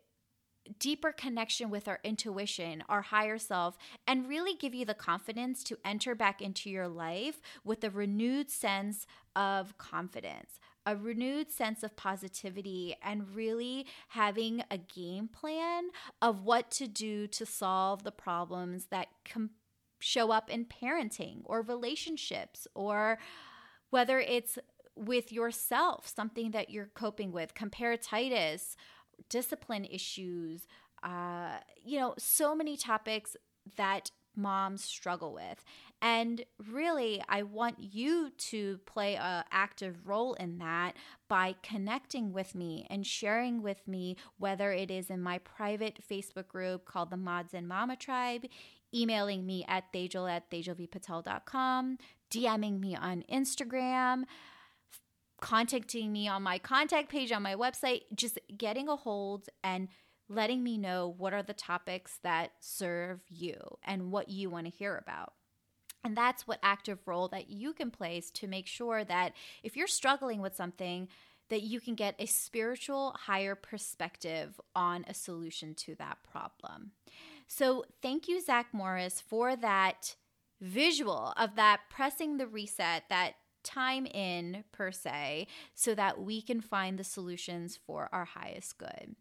deeper 0.79 1.11
connection 1.11 1.69
with 1.69 1.87
our 1.87 1.99
intuition, 2.03 2.83
our 2.89 3.01
higher 3.01 3.37
self, 3.37 3.77
and 4.07 4.29
really 4.29 4.55
give 4.55 4.73
you 4.73 4.85
the 4.85 4.93
confidence 4.93 5.63
to 5.65 5.77
enter 5.83 6.15
back 6.15 6.41
into 6.41 6.69
your 6.69 6.87
life 6.87 7.41
with 7.63 7.83
a 7.83 7.89
renewed 7.89 8.49
sense 8.49 9.05
of 9.35 9.77
confidence, 9.77 10.59
a 10.85 10.95
renewed 10.95 11.51
sense 11.51 11.83
of 11.83 11.95
positivity 11.95 12.95
and 13.01 13.35
really 13.35 13.85
having 14.09 14.63
a 14.69 14.77
game 14.77 15.27
plan 15.27 15.89
of 16.21 16.43
what 16.43 16.69
to 16.71 16.87
do 16.87 17.27
to 17.27 17.45
solve 17.45 18.03
the 18.03 18.11
problems 18.11 18.87
that 18.91 19.07
com- 19.29 19.51
show 19.99 20.31
up 20.31 20.49
in 20.49 20.65
parenting 20.65 21.41
or 21.45 21.61
relationships 21.61 22.67
or 22.75 23.17
whether 23.89 24.19
it's 24.19 24.59
with 24.95 25.31
yourself, 25.31 26.07
something 26.07 26.51
that 26.51 26.69
you're 26.69 26.89
coping 26.93 27.31
with, 27.31 27.53
comparatitis, 27.53 28.75
discipline 29.29 29.85
issues, 29.85 30.67
uh, 31.03 31.57
you 31.83 31.99
know, 31.99 32.13
so 32.17 32.55
many 32.55 32.77
topics 32.77 33.35
that 33.77 34.11
moms 34.37 34.83
struggle 34.83 35.33
with. 35.33 35.63
And 36.01 36.43
really, 36.71 37.21
I 37.27 37.43
want 37.43 37.77
you 37.79 38.31
to 38.37 38.79
play 38.85 39.15
an 39.15 39.43
active 39.51 40.07
role 40.07 40.33
in 40.35 40.57
that 40.59 40.95
by 41.27 41.55
connecting 41.63 42.33
with 42.33 42.53
me 42.53 42.85
and 42.89 43.05
sharing 43.07 43.61
with 43.61 43.87
me, 43.87 44.17
whether 44.37 44.71
it 44.71 44.91
is 44.91 45.09
in 45.09 45.21
my 45.21 45.39
private 45.39 45.99
Facebook 46.07 46.47
group 46.47 46.85
called 46.85 47.09
the 47.09 47.17
Mods 47.17 47.53
and 47.53 47.67
Mama 47.67 47.95
Tribe, 47.95 48.45
emailing 48.93 49.45
me 49.45 49.65
at 49.67 49.91
tejal 49.91 50.29
at 50.29 50.49
tejalvpatel.com, 50.51 51.97
DMing 52.31 52.79
me 52.79 52.95
on 52.95 53.23
Instagram 53.31 54.25
contacting 55.41 56.11
me 56.11 56.27
on 56.27 56.41
my 56.41 56.57
contact 56.57 57.09
page 57.09 57.31
on 57.31 57.43
my 57.43 57.55
website, 57.55 58.01
just 58.15 58.39
getting 58.57 58.87
a 58.87 58.95
hold 58.95 59.47
and 59.63 59.87
letting 60.27 60.63
me 60.63 60.77
know 60.77 61.13
what 61.17 61.34
are 61.34 61.44
the 61.44 61.53
topics 61.53 62.20
that 62.24 62.51
serve 62.60 63.22
you 63.29 63.58
and 63.84 64.12
what 64.12 64.29
you 64.29 64.50
want 64.50 64.65
to 64.65 64.72
hear 64.72 64.98
about. 64.98 65.34
And 66.03 66.15
that's 66.15 66.48
what 66.48 66.60
active 66.62 67.00
role 67.05 67.27
that 67.29 67.50
you 67.50 67.74
can 67.74 67.89
play 67.89 68.22
to 68.36 68.48
make 68.48 68.67
sure 68.67 69.03
that 69.03 69.34
if 69.63 69.75
you're 69.75 69.88
struggling 69.88 70.41
with 70.41 70.55
something, 70.55 71.08
that 71.50 71.63
you 71.63 71.79
can 71.79 71.96
get 71.96 72.15
a 72.20 72.25
spiritual 72.25 73.15
higher 73.25 73.55
perspective 73.55 74.60
on 74.75 75.05
a 75.08 75.13
solution 75.13 75.74
to 75.75 75.96
that 75.96 76.17
problem. 76.24 76.91
So 77.48 77.86
thank 78.01 78.27
you, 78.27 78.41
Zach 78.41 78.67
Morris, 78.72 79.22
for 79.22 79.55
that 79.55 80.15
visual 80.62 81.34
of 81.38 81.55
that 81.55 81.82
pressing 81.89 82.38
the 82.38 82.48
reset, 82.48 83.03
that 83.10 83.34
time 83.63 84.05
in 84.05 84.63
per 84.72 84.91
se, 84.91 85.48
so 85.74 85.96
that 85.96 86.22
we 86.22 86.41
can 86.41 86.62
find 86.62 86.98
the 86.98 87.03
solutions 87.03 87.77
for 87.86 88.10
our 88.12 88.25
highest 88.25 88.77
good. 88.77 89.15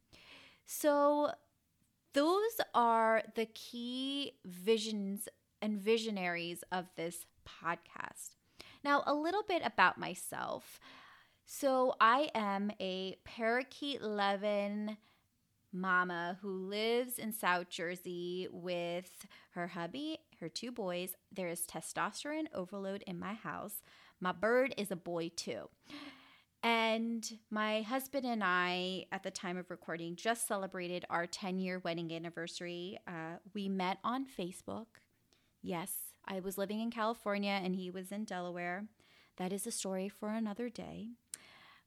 So, 0.66 1.30
those 2.12 2.60
are 2.74 3.22
the 3.34 3.46
key 3.46 4.32
visions 4.44 5.28
and 5.60 5.78
visionaries 5.78 6.62
of 6.70 6.86
this 6.96 7.26
podcast. 7.46 8.36
Now, 8.84 9.02
a 9.06 9.14
little 9.14 9.42
bit 9.42 9.62
about 9.64 9.98
myself. 9.98 10.78
So, 11.44 11.94
I 12.00 12.30
am 12.34 12.70
a 12.80 13.16
parakeet 13.24 14.02
loving 14.02 14.96
mama 15.72 16.38
who 16.40 16.68
lives 16.68 17.18
in 17.18 17.32
South 17.32 17.68
Jersey 17.68 18.46
with 18.50 19.26
her 19.50 19.66
hubby, 19.68 20.18
her 20.40 20.48
two 20.48 20.70
boys. 20.70 21.16
There 21.32 21.48
is 21.48 21.66
testosterone 21.66 22.46
overload 22.54 23.02
in 23.06 23.18
my 23.18 23.34
house. 23.34 23.82
My 24.20 24.32
bird 24.32 24.74
is 24.78 24.90
a 24.90 24.96
boy 24.96 25.30
too. 25.34 25.68
And 26.64 27.30
my 27.50 27.82
husband 27.82 28.24
and 28.24 28.42
I, 28.42 29.04
at 29.12 29.22
the 29.22 29.30
time 29.30 29.58
of 29.58 29.70
recording, 29.70 30.16
just 30.16 30.48
celebrated 30.48 31.04
our 31.10 31.26
10 31.26 31.58
year 31.58 31.78
wedding 31.84 32.10
anniversary. 32.10 32.98
Uh, 33.06 33.36
we 33.52 33.68
met 33.68 33.98
on 34.02 34.24
Facebook. 34.24 34.86
Yes, 35.60 35.92
I 36.24 36.40
was 36.40 36.56
living 36.56 36.80
in 36.80 36.90
California 36.90 37.60
and 37.62 37.76
he 37.76 37.90
was 37.90 38.10
in 38.10 38.24
Delaware. 38.24 38.86
That 39.36 39.52
is 39.52 39.66
a 39.66 39.70
story 39.70 40.08
for 40.08 40.30
another 40.30 40.70
day. 40.70 41.08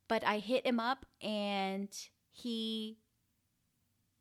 But 0.07 0.23
I 0.23 0.37
hit 0.37 0.63
him 0.63 0.79
up 0.79 1.07
and 1.23 1.89
he 2.31 2.99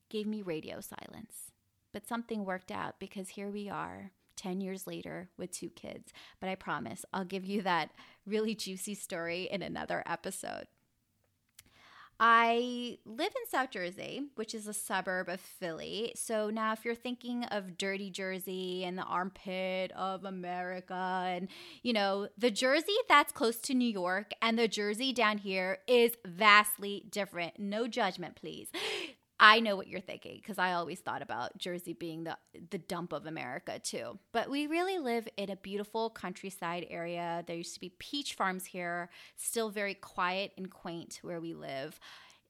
gave 0.08 0.26
me 0.26 0.40
radio 0.40 0.80
silence. 0.80 1.52
But 1.92 2.08
something 2.08 2.46
worked 2.46 2.70
out 2.70 2.98
because 2.98 3.28
here 3.28 3.50
we 3.50 3.68
are 3.68 4.12
10 4.37 4.61
years 4.61 4.87
later 4.87 5.28
with 5.37 5.50
two 5.50 5.71
kids. 5.71 6.12
But 6.40 6.49
I 6.49 6.55
promise 6.55 7.05
I'll 7.12 7.25
give 7.25 7.45
you 7.45 7.62
that 7.62 7.90
really 8.26 8.55
juicy 8.55 8.95
story 8.95 9.49
in 9.50 9.62
another 9.62 10.02
episode. 10.07 10.66
I 12.19 12.97
live 13.05 13.33
in 13.37 13.50
South 13.50 13.71
Jersey, 13.71 14.23
which 14.37 14.55
is 14.55 14.66
a 14.66 14.73
suburb 14.73 15.28
of 15.28 15.38
Philly. 15.38 16.12
So 16.16 16.49
now, 16.49 16.73
if 16.73 16.83
you're 16.83 16.95
thinking 16.95 17.45
of 17.45 17.76
dirty 17.76 18.09
Jersey 18.11 18.85
and 18.85 18.97
the 18.97 19.02
armpit 19.02 19.93
of 19.93 20.25
America, 20.25 20.95
and 20.95 21.49
you 21.83 21.93
know, 21.93 22.28
the 22.38 22.50
Jersey 22.50 22.97
that's 23.07 23.33
close 23.33 23.59
to 23.59 23.75
New 23.75 23.90
York 23.90 24.33
and 24.40 24.59
the 24.59 24.66
Jersey 24.66 25.12
down 25.12 25.37
here 25.37 25.78
is 25.87 26.12
vastly 26.25 27.05
different. 27.11 27.59
No 27.59 27.87
judgment, 27.87 28.37
please. 28.37 28.69
I 29.47 29.61
know 29.61 29.76
what 29.76 29.87
you're 29.87 30.00
thinking 30.00 30.38
because 30.38 30.59
I 30.59 30.73
always 30.73 30.99
thought 30.99 31.23
about 31.23 31.57
Jersey 31.57 31.93
being 31.93 32.25
the 32.25 32.37
the 32.71 32.79
dump 32.79 33.12
of 33.12 33.26
America 33.26 33.79
too. 33.79 34.19
But 34.33 34.50
we 34.50 34.67
really 34.67 34.99
live 34.99 35.29
in 35.37 35.50
a 35.50 35.57
beautiful 35.57 36.11
countryside 36.11 36.85
area. 36.91 37.45
There 37.47 37.55
used 37.55 37.75
to 37.75 37.81
be 37.81 37.91
peach 37.91 38.35
farms 38.35 38.67
here, 38.67 39.09
still 39.37 39.71
very 39.71 39.95
quiet 39.95 40.50
and 40.57 40.69
quaint 40.69 41.21
where 41.23 41.41
we 41.41 41.55
live. 41.55 42.00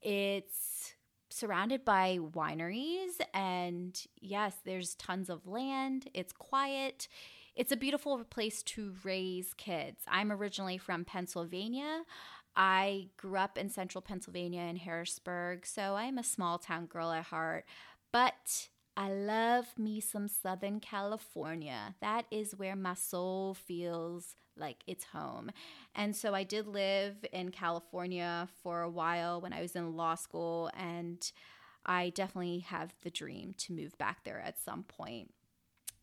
It's 0.01 0.95
surrounded 1.29 1.85
by 1.85 2.19
wineries 2.19 3.21
and 3.35 4.01
yes, 4.19 4.55
there's 4.65 4.95
tons 4.95 5.29
of 5.29 5.47
land. 5.47 6.09
It's 6.15 6.33
quiet. 6.33 7.09
It's 7.55 7.73
a 7.73 7.77
beautiful 7.77 8.25
place 8.25 8.63
to 8.63 8.95
raise 9.05 9.53
kids. 9.55 10.03
I'm 10.09 10.33
originally 10.33 10.79
from 10.79 11.05
Pennsylvania. 11.05 12.05
I 12.57 13.09
grew 13.19 13.37
up 13.37 13.59
in 13.59 13.69
central 13.69 14.01
Pennsylvania 14.01 14.63
in 14.63 14.77
Harrisburg, 14.77 15.67
so 15.67 15.95
I'm 15.97 16.19
a 16.19 16.25
small 16.25 16.59
town 16.59 16.87
girl 16.87 17.13
at 17.13 17.25
heart. 17.25 17.67
But 18.13 18.69
I 18.97 19.11
love 19.11 19.79
me 19.79 20.01
some 20.01 20.27
Southern 20.27 20.81
California. 20.81 21.95
That 22.01 22.25
is 22.31 22.57
where 22.57 22.75
my 22.75 22.95
soul 22.95 23.53
feels 23.55 24.35
like 24.57 24.83
it's 24.87 25.05
home. 25.05 25.51
And 25.95 26.17
so 26.17 26.35
I 26.35 26.45
did 26.45 26.67
live 26.67 27.17
in 27.31 27.51
California 27.51 28.49
for 28.63 28.81
a 28.81 28.89
while 28.89 29.39
when 29.41 29.53
I 29.53 29.61
was 29.61 29.77
in 29.77 29.97
law 29.97 30.15
school, 30.15 30.71
and 30.75 31.31
I 31.85 32.11
definitely 32.11 32.61
have 32.61 32.95
the 33.03 33.11
dream 33.11 33.55
to 33.59 33.75
move 33.75 33.99
back 33.99 34.25
there 34.25 34.41
at 34.41 34.59
some 34.59 34.85
point. 34.85 35.35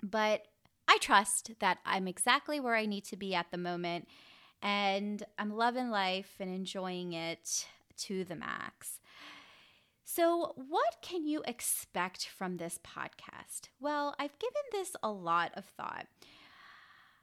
But 0.04 0.46
I 0.88 0.98
trust 1.00 1.54
that 1.60 1.80
I'm 1.84 2.08
exactly 2.08 2.60
where 2.60 2.76
I 2.76 2.86
need 2.86 3.06
to 3.06 3.18
be 3.18 3.34
at 3.34 3.50
the 3.50 3.58
moment 3.58 4.08
and 4.64 5.22
I'm 5.38 5.56
loving 5.56 5.90
life 5.90 6.36
and 6.40 6.50
enjoying 6.50 7.12
it 7.12 7.68
to 7.98 8.24
the 8.24 8.36
max. 8.36 9.02
So, 10.06 10.54
what 10.56 10.98
can 11.02 11.26
you 11.26 11.44
expect 11.46 12.28
from 12.28 12.58
this 12.58 12.80
podcast? 12.80 13.70
Well, 13.80 14.16
I've 14.18 14.40
given 14.40 14.62
this 14.72 14.96
a 15.04 15.12
lot 15.12 15.52
of 15.56 15.66
thought. 15.66 16.08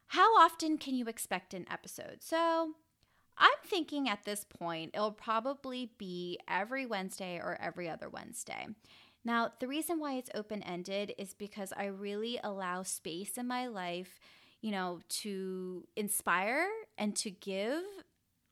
How 0.09 0.37
often 0.39 0.77
can 0.77 0.95
you 0.95 1.07
expect 1.07 1.55
an 1.55 1.67
episode? 1.71 2.19
So, 2.21 2.73
I'm 3.39 3.51
thinking 3.65 4.09
at 4.09 4.25
this 4.25 4.45
point 4.45 4.91
it'll 4.93 5.13
probably 5.13 5.93
be 5.99 6.39
every 6.47 6.85
Wednesday 6.85 7.37
or 7.37 7.57
every 7.61 7.89
other 7.89 8.09
Wednesday. 8.09 8.67
Now, 9.25 9.53
the 9.61 9.69
reason 9.69 9.99
why 9.99 10.15
it's 10.15 10.31
open 10.35 10.63
ended 10.63 11.15
is 11.17 11.33
because 11.33 11.73
I 11.77 11.87
really 11.87 12.39
allow 12.43 12.83
space 12.83 13.39
in 13.39 13.47
my 13.47 13.67
life 13.67 14.19
you 14.61 14.71
know, 14.71 15.01
to 15.09 15.87
inspire 15.97 16.67
and 16.99 17.17
to 17.17 17.31
give 17.31 17.83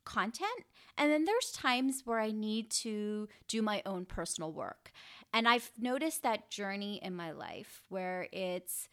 content. 0.05 0.65
And 0.97 1.13
then 1.13 1.27
there's 1.27 1.53
times 1.53 2.03
where 2.05 2.19
I 2.19 2.31
need 2.31 2.71
to 2.71 3.29
do 3.47 3.61
my 3.63 3.83
own 3.85 4.07
personal 4.07 4.53
work. 4.53 4.91
And 5.33 5.47
I've 5.47 5.71
noticed 5.79 6.23
that 6.23 6.51
journey 6.51 6.99
in 7.03 7.15
my 7.15 7.31
life 7.33 7.83
where 7.89 8.27
it's, 8.33 8.89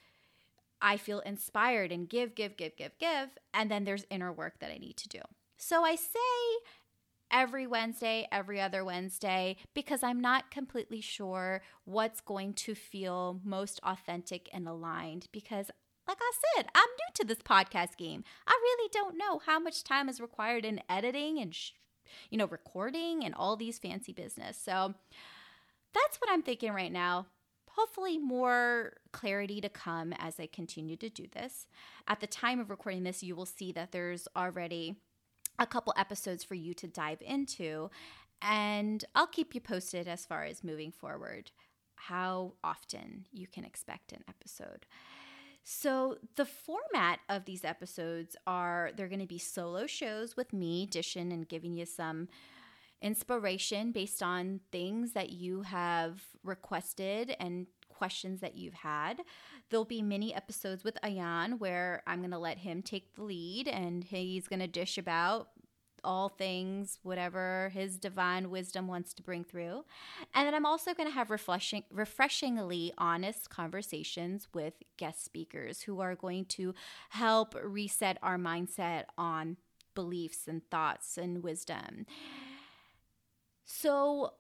I 0.82 0.98
feel 0.98 1.22
inspired 1.22 1.92
and 1.92 2.10
give, 2.10 2.36
give, 2.36 2.58
give, 2.58 2.76
give, 2.76 2.98
give. 3.00 3.30
And 3.54 3.72
then 3.72 3.86
there's 3.86 4.06
inner 4.10 4.32
work 4.32 4.60
that 4.60 4.72
I 4.72 4.78
need 4.78 4.98
to 4.98 5.08
do. 5.08 5.22
So 5.58 5.86
I 5.86 5.96
say 5.96 6.20
every 7.32 7.66
Wednesday, 7.66 8.28
every 8.32 8.60
other 8.60 8.84
Wednesday, 8.84 9.56
because 9.74 10.04
I'm 10.04 10.20
not 10.20 10.52
completely 10.52 11.02
sure 11.02 11.62
what's 11.86 12.22
going 12.22 12.54
to 12.54 12.76
feel 12.76 13.40
most 13.44 13.80
authentic 13.84 14.50
and 14.54 14.68
aligned 14.68 15.28
because 15.32 15.72
like 16.08 16.18
I 16.22 16.32
said, 16.56 16.68
I'm 16.76 16.84
new 16.84 17.14
to 17.16 17.26
this 17.26 17.40
podcast 17.40 17.98
game. 17.98 18.24
I 18.48 18.52
really 18.62 18.90
don't 18.92 19.18
know 19.18 19.40
how 19.46 19.60
much 19.60 19.84
time 19.84 20.10
is 20.10 20.22
required 20.22 20.66
in 20.66 20.82
editing 20.90 21.40
and, 21.40 21.54
sh- 21.54 21.72
you 22.30 22.38
know, 22.38 22.48
recording 22.48 23.24
and 23.24 23.34
all 23.34 23.56
these 23.56 23.80
fancy 23.80 24.14
business. 24.14 24.58
So 24.58 24.94
that's 25.94 26.18
what 26.18 26.30
I'm 26.32 26.44
thinking 26.44 26.74
right 26.74 26.92
now. 26.92 27.28
Hopefully, 27.70 28.18
more 28.18 28.94
clarity 29.12 29.60
to 29.60 29.68
come 29.68 30.14
as 30.14 30.40
I 30.40 30.48
continue 30.48 30.96
to 30.98 31.10
do 31.10 31.26
this. 31.34 31.68
At 32.08 32.22
the 32.22 32.28
time 32.28 32.60
of 32.60 32.70
recording 32.70 33.04
this, 33.04 33.22
you 33.22 33.36
will 33.36 33.46
see 33.46 33.72
that 33.74 33.92
there's 33.92 34.28
already 34.36 34.96
a 35.60 35.66
couple 35.66 35.94
episodes 35.98 36.44
for 36.44 36.56
you 36.56 36.74
to 36.76 36.88
dive 36.88 37.22
into. 37.22 37.90
And 38.42 39.04
I'll 39.14 39.28
keep 39.28 39.56
you 39.56 39.62
posted 39.62 40.08
as 40.08 40.26
far 40.26 40.44
as 40.44 40.64
moving 40.64 40.92
forward, 40.92 41.52
how 41.96 42.54
often 42.64 43.26
you 43.34 43.48
can 43.48 43.66
expect 43.66 44.12
an 44.14 44.24
episode. 44.30 44.86
So, 45.68 46.20
the 46.36 46.46
format 46.46 47.22
of 47.28 47.46
these 47.46 47.66
episodes 47.66 48.36
are 48.46 48.92
they're 48.96 49.08
going 49.08 49.20
to 49.20 49.26
be 49.26 49.40
solo 49.40 49.88
shows 49.88 50.38
with 50.38 50.54
me 50.54 50.86
dishing 50.86 51.34
and 51.34 51.50
giving 51.50 51.74
you 51.74 51.88
some 51.88 52.28
inspiration 53.02 53.92
based 53.92 54.22
on 54.22 54.60
things 54.72 55.14
that 55.14 55.32
you 55.32 55.64
have 55.64 56.22
requested 56.44 57.36
and 57.40 57.66
questions 57.90 58.42
that 58.42 58.56
you've 58.56 58.76
had. 58.76 59.22
There'll 59.72 59.86
be 59.86 60.04
mini 60.04 60.36
episodes 60.36 60.84
with 60.84 61.00
Ayan 61.04 61.58
where 61.58 62.04
I'm 62.06 62.20
going 62.20 62.30
to 62.30 62.38
let 62.38 62.60
him 62.60 62.84
take 62.84 63.16
the 63.16 63.24
lead 63.24 63.68
and 63.68 64.04
he's 64.04 64.48
going 64.48 64.60
to 64.60 64.68
dish 64.68 65.00
about 65.00 65.50
all 66.06 66.30
things, 66.30 67.00
whatever 67.04 67.72
his 67.74 67.98
divine 67.98 68.50
wisdom 68.50 68.88
wants 68.88 69.14
to 69.16 69.24
bring 69.24 69.44
through. 69.44 69.84
And 70.34 70.48
then 70.48 70.54
I'm 70.54 70.66
also 70.66 70.94
going 70.94 71.10
to 71.10 71.14
have 71.14 71.30
refreshing, 71.30 71.84
refreshingly 71.92 72.94
honest 72.98 73.50
conversations 73.50 74.48
with 74.54 74.76
guest 74.98 75.26
speakers 75.26 75.82
who 75.82 76.00
are 76.00 76.16
going 76.16 76.46
to 76.46 76.74
help 77.10 77.56
reset 77.62 78.18
our 78.22 78.38
mindset 78.38 79.06
on 79.18 79.58
beliefs 79.96 80.48
and 80.48 80.62
thoughts 80.70 81.18
and 81.18 81.44
wisdom. 81.44 82.06
So, 83.66 84.34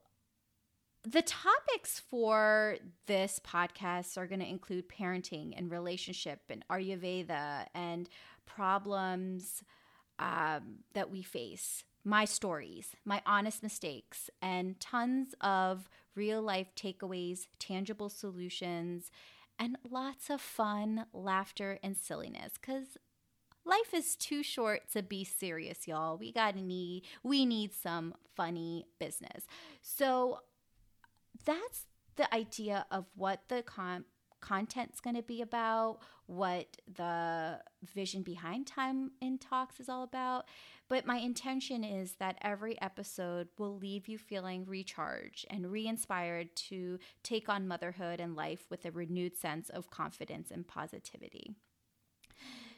the 1.04 1.22
topics 1.22 2.00
for 2.00 2.78
this 3.06 3.40
podcast 3.46 4.18
are 4.18 4.26
going 4.26 4.40
to 4.40 4.50
include 4.50 4.90
parenting 4.90 5.54
and 5.56 5.70
relationship 5.70 6.42
and 6.50 6.66
Ayurveda 6.68 7.68
and 7.76 8.10
problems 8.46 9.64
um, 10.20 10.80
that 10.94 11.10
we 11.10 11.22
face, 11.22 11.84
my 12.04 12.26
stories, 12.26 12.96
my 13.04 13.22
honest 13.26 13.64
mistakes, 13.64 14.30
and 14.42 14.80
tons 14.80 15.34
of 15.42 15.90
real 16.16 16.42
life 16.42 16.68
takeaways, 16.76 17.48
tangible 17.60 18.10
solutions, 18.10 19.12
and 19.58 19.78
lots 19.90 20.30
of 20.30 20.42
fun, 20.42 21.06
laughter, 21.14 21.80
and 21.82 21.98
silliness. 21.98 22.54
Because 22.60 22.98
life 23.66 23.94
is 23.94 24.16
too 24.16 24.44
short 24.44 24.92
to 24.94 25.02
be 25.02 25.24
serious, 25.24 25.88
y'all. 25.88 26.18
We 26.18 26.32
gotta 26.32 26.62
need 26.62 27.04
we 27.24 27.46
need 27.46 27.74
some 27.74 28.14
funny 28.36 28.86
business. 29.00 29.46
So 29.82 30.40
that's 31.44 31.86
the 32.16 32.34
idea 32.34 32.86
of 32.92 33.06
what 33.16 33.42
the 33.50 33.62
con- 33.64 34.06
content's 34.46 35.02
going 35.02 35.16
to 35.16 35.24
be 35.24 35.42
about, 35.42 36.00
what 36.28 36.78
the 36.96 37.60
vision 37.94 38.22
behind 38.22 38.68
Time 38.68 39.12
in 39.22 39.38
Talks 39.38 39.80
is 39.80 39.90
all 39.90 40.04
about. 40.04 40.46
But 40.88 41.06
my 41.06 41.18
intention 41.18 41.84
is 41.84 42.14
that 42.20 42.38
every 42.42 42.80
episode 42.82 43.48
will 43.58 43.78
leave 43.78 44.08
you 44.08 44.18
feeling 44.18 44.66
recharged 44.66 45.46
and 45.50 45.72
re 45.72 45.88
inspired 45.88 46.56
to 46.56 47.00
take 47.24 47.50
on 47.50 47.68
motherhood 47.68 48.20
and 48.20 48.36
life 48.36 48.66
with 48.70 48.86
a 48.86 48.92
renewed 48.92 49.36
sense 49.36 49.70
of 49.70 49.90
confidence 49.90 50.52
and 50.52 50.68
positivity. 50.68 51.56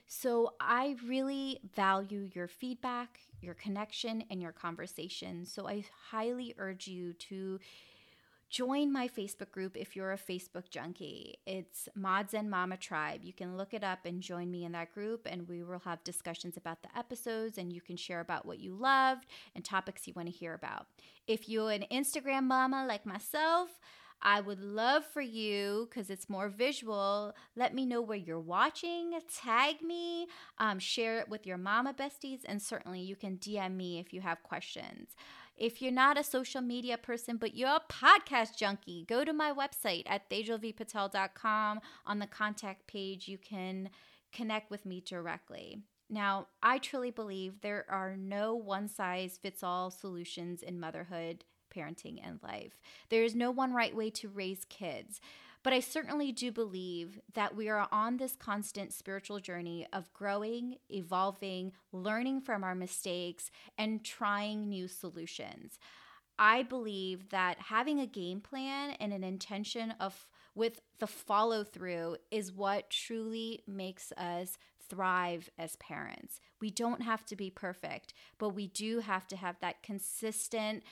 So, 0.09 0.53
I 0.61 0.95
really 1.05 1.59
value 1.75 2.29
your 2.33 2.47
feedback, 2.47 3.19
your 3.41 3.55
connection, 3.55 4.23
and 4.29 4.41
your 4.41 4.53
conversation. 4.53 5.45
So, 5.45 5.67
I 5.67 5.83
highly 6.11 6.55
urge 6.57 6.87
you 6.87 7.11
to 7.11 7.59
join 8.49 8.91
my 8.91 9.07
Facebook 9.07 9.51
group 9.51 9.75
if 9.75 9.95
you're 9.95 10.13
a 10.13 10.17
Facebook 10.17 10.69
junkie. 10.69 11.35
It's 11.45 11.89
Mods 11.95 12.33
and 12.33 12.49
Mama 12.49 12.77
Tribe. 12.77 13.21
You 13.23 13.33
can 13.33 13.57
look 13.57 13.73
it 13.73 13.83
up 13.83 14.05
and 14.05 14.21
join 14.21 14.49
me 14.49 14.63
in 14.63 14.71
that 14.71 14.93
group, 14.93 15.27
and 15.29 15.47
we 15.47 15.63
will 15.63 15.79
have 15.79 16.03
discussions 16.03 16.55
about 16.55 16.81
the 16.81 16.97
episodes, 16.97 17.57
and 17.57 17.73
you 17.73 17.81
can 17.81 17.97
share 17.97 18.21
about 18.21 18.45
what 18.45 18.59
you 18.59 18.73
loved 18.73 19.25
and 19.55 19.65
topics 19.65 20.07
you 20.07 20.13
want 20.15 20.29
to 20.29 20.33
hear 20.33 20.53
about. 20.53 20.87
If 21.27 21.49
you're 21.49 21.71
an 21.71 21.85
Instagram 21.91 22.43
mama 22.43 22.85
like 22.87 23.05
myself, 23.05 23.69
I 24.21 24.41
would 24.41 24.61
love 24.61 25.03
for 25.05 25.21
you, 25.21 25.87
because 25.89 26.09
it's 26.09 26.29
more 26.29 26.49
visual, 26.49 27.33
let 27.55 27.75
me 27.75 27.85
know 27.85 28.01
where 28.01 28.17
you're 28.17 28.39
watching, 28.39 29.11
tag 29.31 29.81
me, 29.83 30.27
um, 30.57 30.79
share 30.79 31.19
it 31.19 31.29
with 31.29 31.45
your 31.45 31.57
mama 31.57 31.93
besties, 31.93 32.39
and 32.45 32.61
certainly 32.61 33.01
you 33.01 33.15
can 33.15 33.37
DM 33.37 33.75
me 33.75 33.99
if 33.99 34.13
you 34.13 34.21
have 34.21 34.41
questions. 34.41 35.15
If 35.57 35.81
you're 35.81 35.91
not 35.91 36.19
a 36.19 36.23
social 36.23 36.61
media 36.61 36.97
person, 36.97 37.37
but 37.37 37.55
you're 37.55 37.69
a 37.69 37.81
podcast 37.89 38.55
junkie, 38.57 39.05
go 39.07 39.25
to 39.25 39.33
my 39.33 39.51
website 39.51 40.03
at 40.05 40.29
tejalvpatel.com. 40.29 41.79
On 42.05 42.19
the 42.19 42.27
contact 42.27 42.85
page, 42.85 43.27
you 43.27 43.39
can 43.39 43.89
connect 44.31 44.69
with 44.69 44.85
me 44.85 45.01
directly. 45.01 45.79
Now, 46.09 46.47
I 46.61 46.77
truly 46.77 47.11
believe 47.11 47.61
there 47.61 47.85
are 47.89 48.15
no 48.15 48.55
one 48.55 48.87
size 48.87 49.39
fits 49.41 49.63
all 49.63 49.89
solutions 49.89 50.61
in 50.61 50.79
motherhood, 50.79 51.43
parenting, 51.75 52.19
and 52.23 52.39
life. 52.43 52.79
There 53.09 53.23
is 53.23 53.35
no 53.35 53.51
one 53.51 53.73
right 53.73 53.95
way 53.95 54.09
to 54.11 54.29
raise 54.29 54.63
kids. 54.65 55.19
But 55.63 55.73
I 55.73 55.79
certainly 55.79 56.31
do 56.31 56.51
believe 56.51 57.19
that 57.33 57.55
we 57.55 57.67
are 57.67 57.87
on 57.91 58.17
this 58.17 58.35
constant 58.35 58.93
spiritual 58.93 59.39
journey 59.39 59.85
of 59.91 60.13
growing, 60.13 60.77
evolving, 60.89 61.73
learning 61.91 62.41
from 62.41 62.63
our 62.63 62.75
mistakes, 62.75 63.51
and 63.77 64.03
trying 64.03 64.69
new 64.69 64.87
solutions. 64.87 65.77
I 66.39 66.63
believe 66.63 67.29
that 67.29 67.57
having 67.59 67.99
a 67.99 68.05
game 68.05 68.41
plan 68.41 68.91
and 68.99 69.11
an 69.11 69.23
intention 69.23 69.91
of 69.99 70.27
with 70.53 70.81
the 70.99 71.07
follow 71.07 71.63
through 71.63 72.17
is 72.31 72.51
what 72.51 72.89
truly 72.89 73.63
makes 73.67 74.11
us 74.13 74.57
thrive 74.89 75.49
as 75.57 75.75
parents. 75.75 76.39
We 76.59 76.71
don't 76.71 77.01
have 77.01 77.25
to 77.27 77.35
be 77.35 77.49
perfect, 77.49 78.13
but 78.37 78.49
we 78.49 78.67
do 78.67 78.99
have 78.99 79.27
to 79.27 79.35
have 79.35 79.59
that 79.59 79.83
consistent 79.83 80.83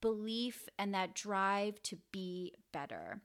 belief 0.00 0.68
and 0.78 0.94
that 0.94 1.14
drive 1.14 1.82
to 1.84 1.96
be 2.12 2.54
better. 2.72 3.22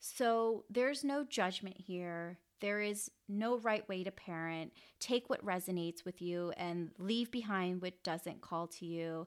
So 0.00 0.64
there's 0.70 1.04
no 1.04 1.24
judgment 1.24 1.76
here. 1.78 2.38
There 2.60 2.80
is 2.80 3.10
no 3.28 3.58
right 3.58 3.88
way 3.88 4.04
to 4.04 4.10
parent. 4.10 4.72
Take 5.00 5.30
what 5.30 5.44
resonates 5.44 6.04
with 6.04 6.20
you 6.20 6.52
and 6.56 6.90
leave 6.98 7.30
behind 7.30 7.82
what 7.82 8.02
doesn't 8.02 8.40
call 8.40 8.66
to 8.68 8.86
you. 8.86 9.26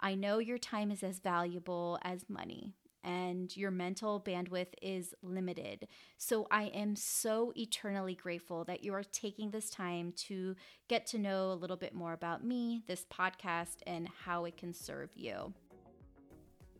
I 0.00 0.14
know 0.14 0.38
your 0.38 0.58
time 0.58 0.90
is 0.90 1.02
as 1.02 1.18
valuable 1.18 1.98
as 2.02 2.28
money 2.28 2.74
and 3.04 3.56
your 3.56 3.70
mental 3.70 4.20
bandwidth 4.20 4.74
is 4.82 5.14
limited. 5.22 5.88
So 6.18 6.46
I 6.50 6.64
am 6.64 6.96
so 6.96 7.52
eternally 7.56 8.14
grateful 8.14 8.64
that 8.64 8.84
you 8.84 8.92
are 8.94 9.04
taking 9.04 9.50
this 9.50 9.70
time 9.70 10.12
to 10.28 10.56
get 10.88 11.06
to 11.06 11.18
know 11.18 11.52
a 11.52 11.54
little 11.54 11.76
bit 11.76 11.94
more 11.94 12.12
about 12.12 12.44
me, 12.44 12.82
this 12.86 13.06
podcast, 13.10 13.76
and 13.86 14.08
how 14.24 14.44
it 14.44 14.56
can 14.56 14.74
serve 14.74 15.10
you. 15.14 15.54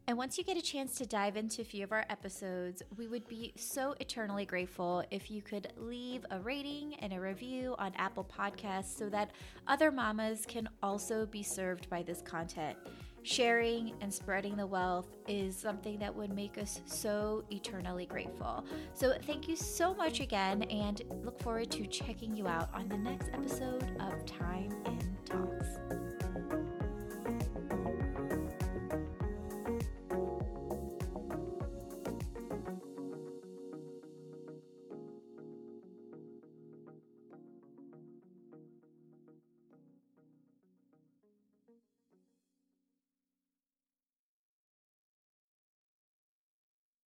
And 0.09 0.17
once 0.17 0.39
you 0.39 0.43
get 0.43 0.57
a 0.57 0.63
chance 0.63 0.95
to 0.95 1.07
dive 1.07 1.37
into 1.37 1.61
a 1.61 1.65
few 1.67 1.85
of 1.85 1.93
our 1.93 2.07
episodes, 2.09 2.83
we 2.97 3.07
would 3.07 3.29
be 3.29 3.53
so 3.57 3.95
eternally 4.01 4.47
grateful 4.47 5.05
if 5.11 5.31
you 5.31 5.43
could 5.43 5.71
leave 5.77 6.25
a 6.31 6.41
rating 6.41 6.95
and 7.01 7.13
a 7.13 7.21
review 7.21 7.75
on 7.79 7.93
Apple 7.95 8.25
Podcasts 8.25 8.97
so 8.97 9.11
that 9.11 9.33
other 9.67 9.93
mamas 9.93 10.47
can 10.49 10.67
also 10.83 11.27
be 11.27 11.43
served 11.43 11.91
by 11.91 12.03
this 12.03 12.23
content. 12.23 12.79
Sharing 13.23 13.93
and 14.01 14.13
spreading 14.13 14.57
the 14.57 14.67
wealth 14.67 15.15
is 15.27 15.55
something 15.55 15.99
that 15.99 16.17
would 16.17 16.35
make 16.35 16.57
us 16.57 16.81
so 16.87 17.45
eternally 17.51 18.07
grateful. 18.07 18.65
So, 18.95 19.13
thank 19.27 19.47
you 19.47 19.57
so 19.57 19.93
much 19.93 20.21
again, 20.21 20.63
and 20.63 21.03
look 21.23 21.39
forward 21.43 21.71
to 21.73 21.87
checking 21.87 22.35
you 22.35 22.49
out 22.49 22.71
on 22.73 22.89
the 22.89 22.97
next 22.97 23.29
episode 23.35 23.95
of 24.01 24.25
Time 24.25 24.73
in 24.87 25.17
Talks. 25.27 26.08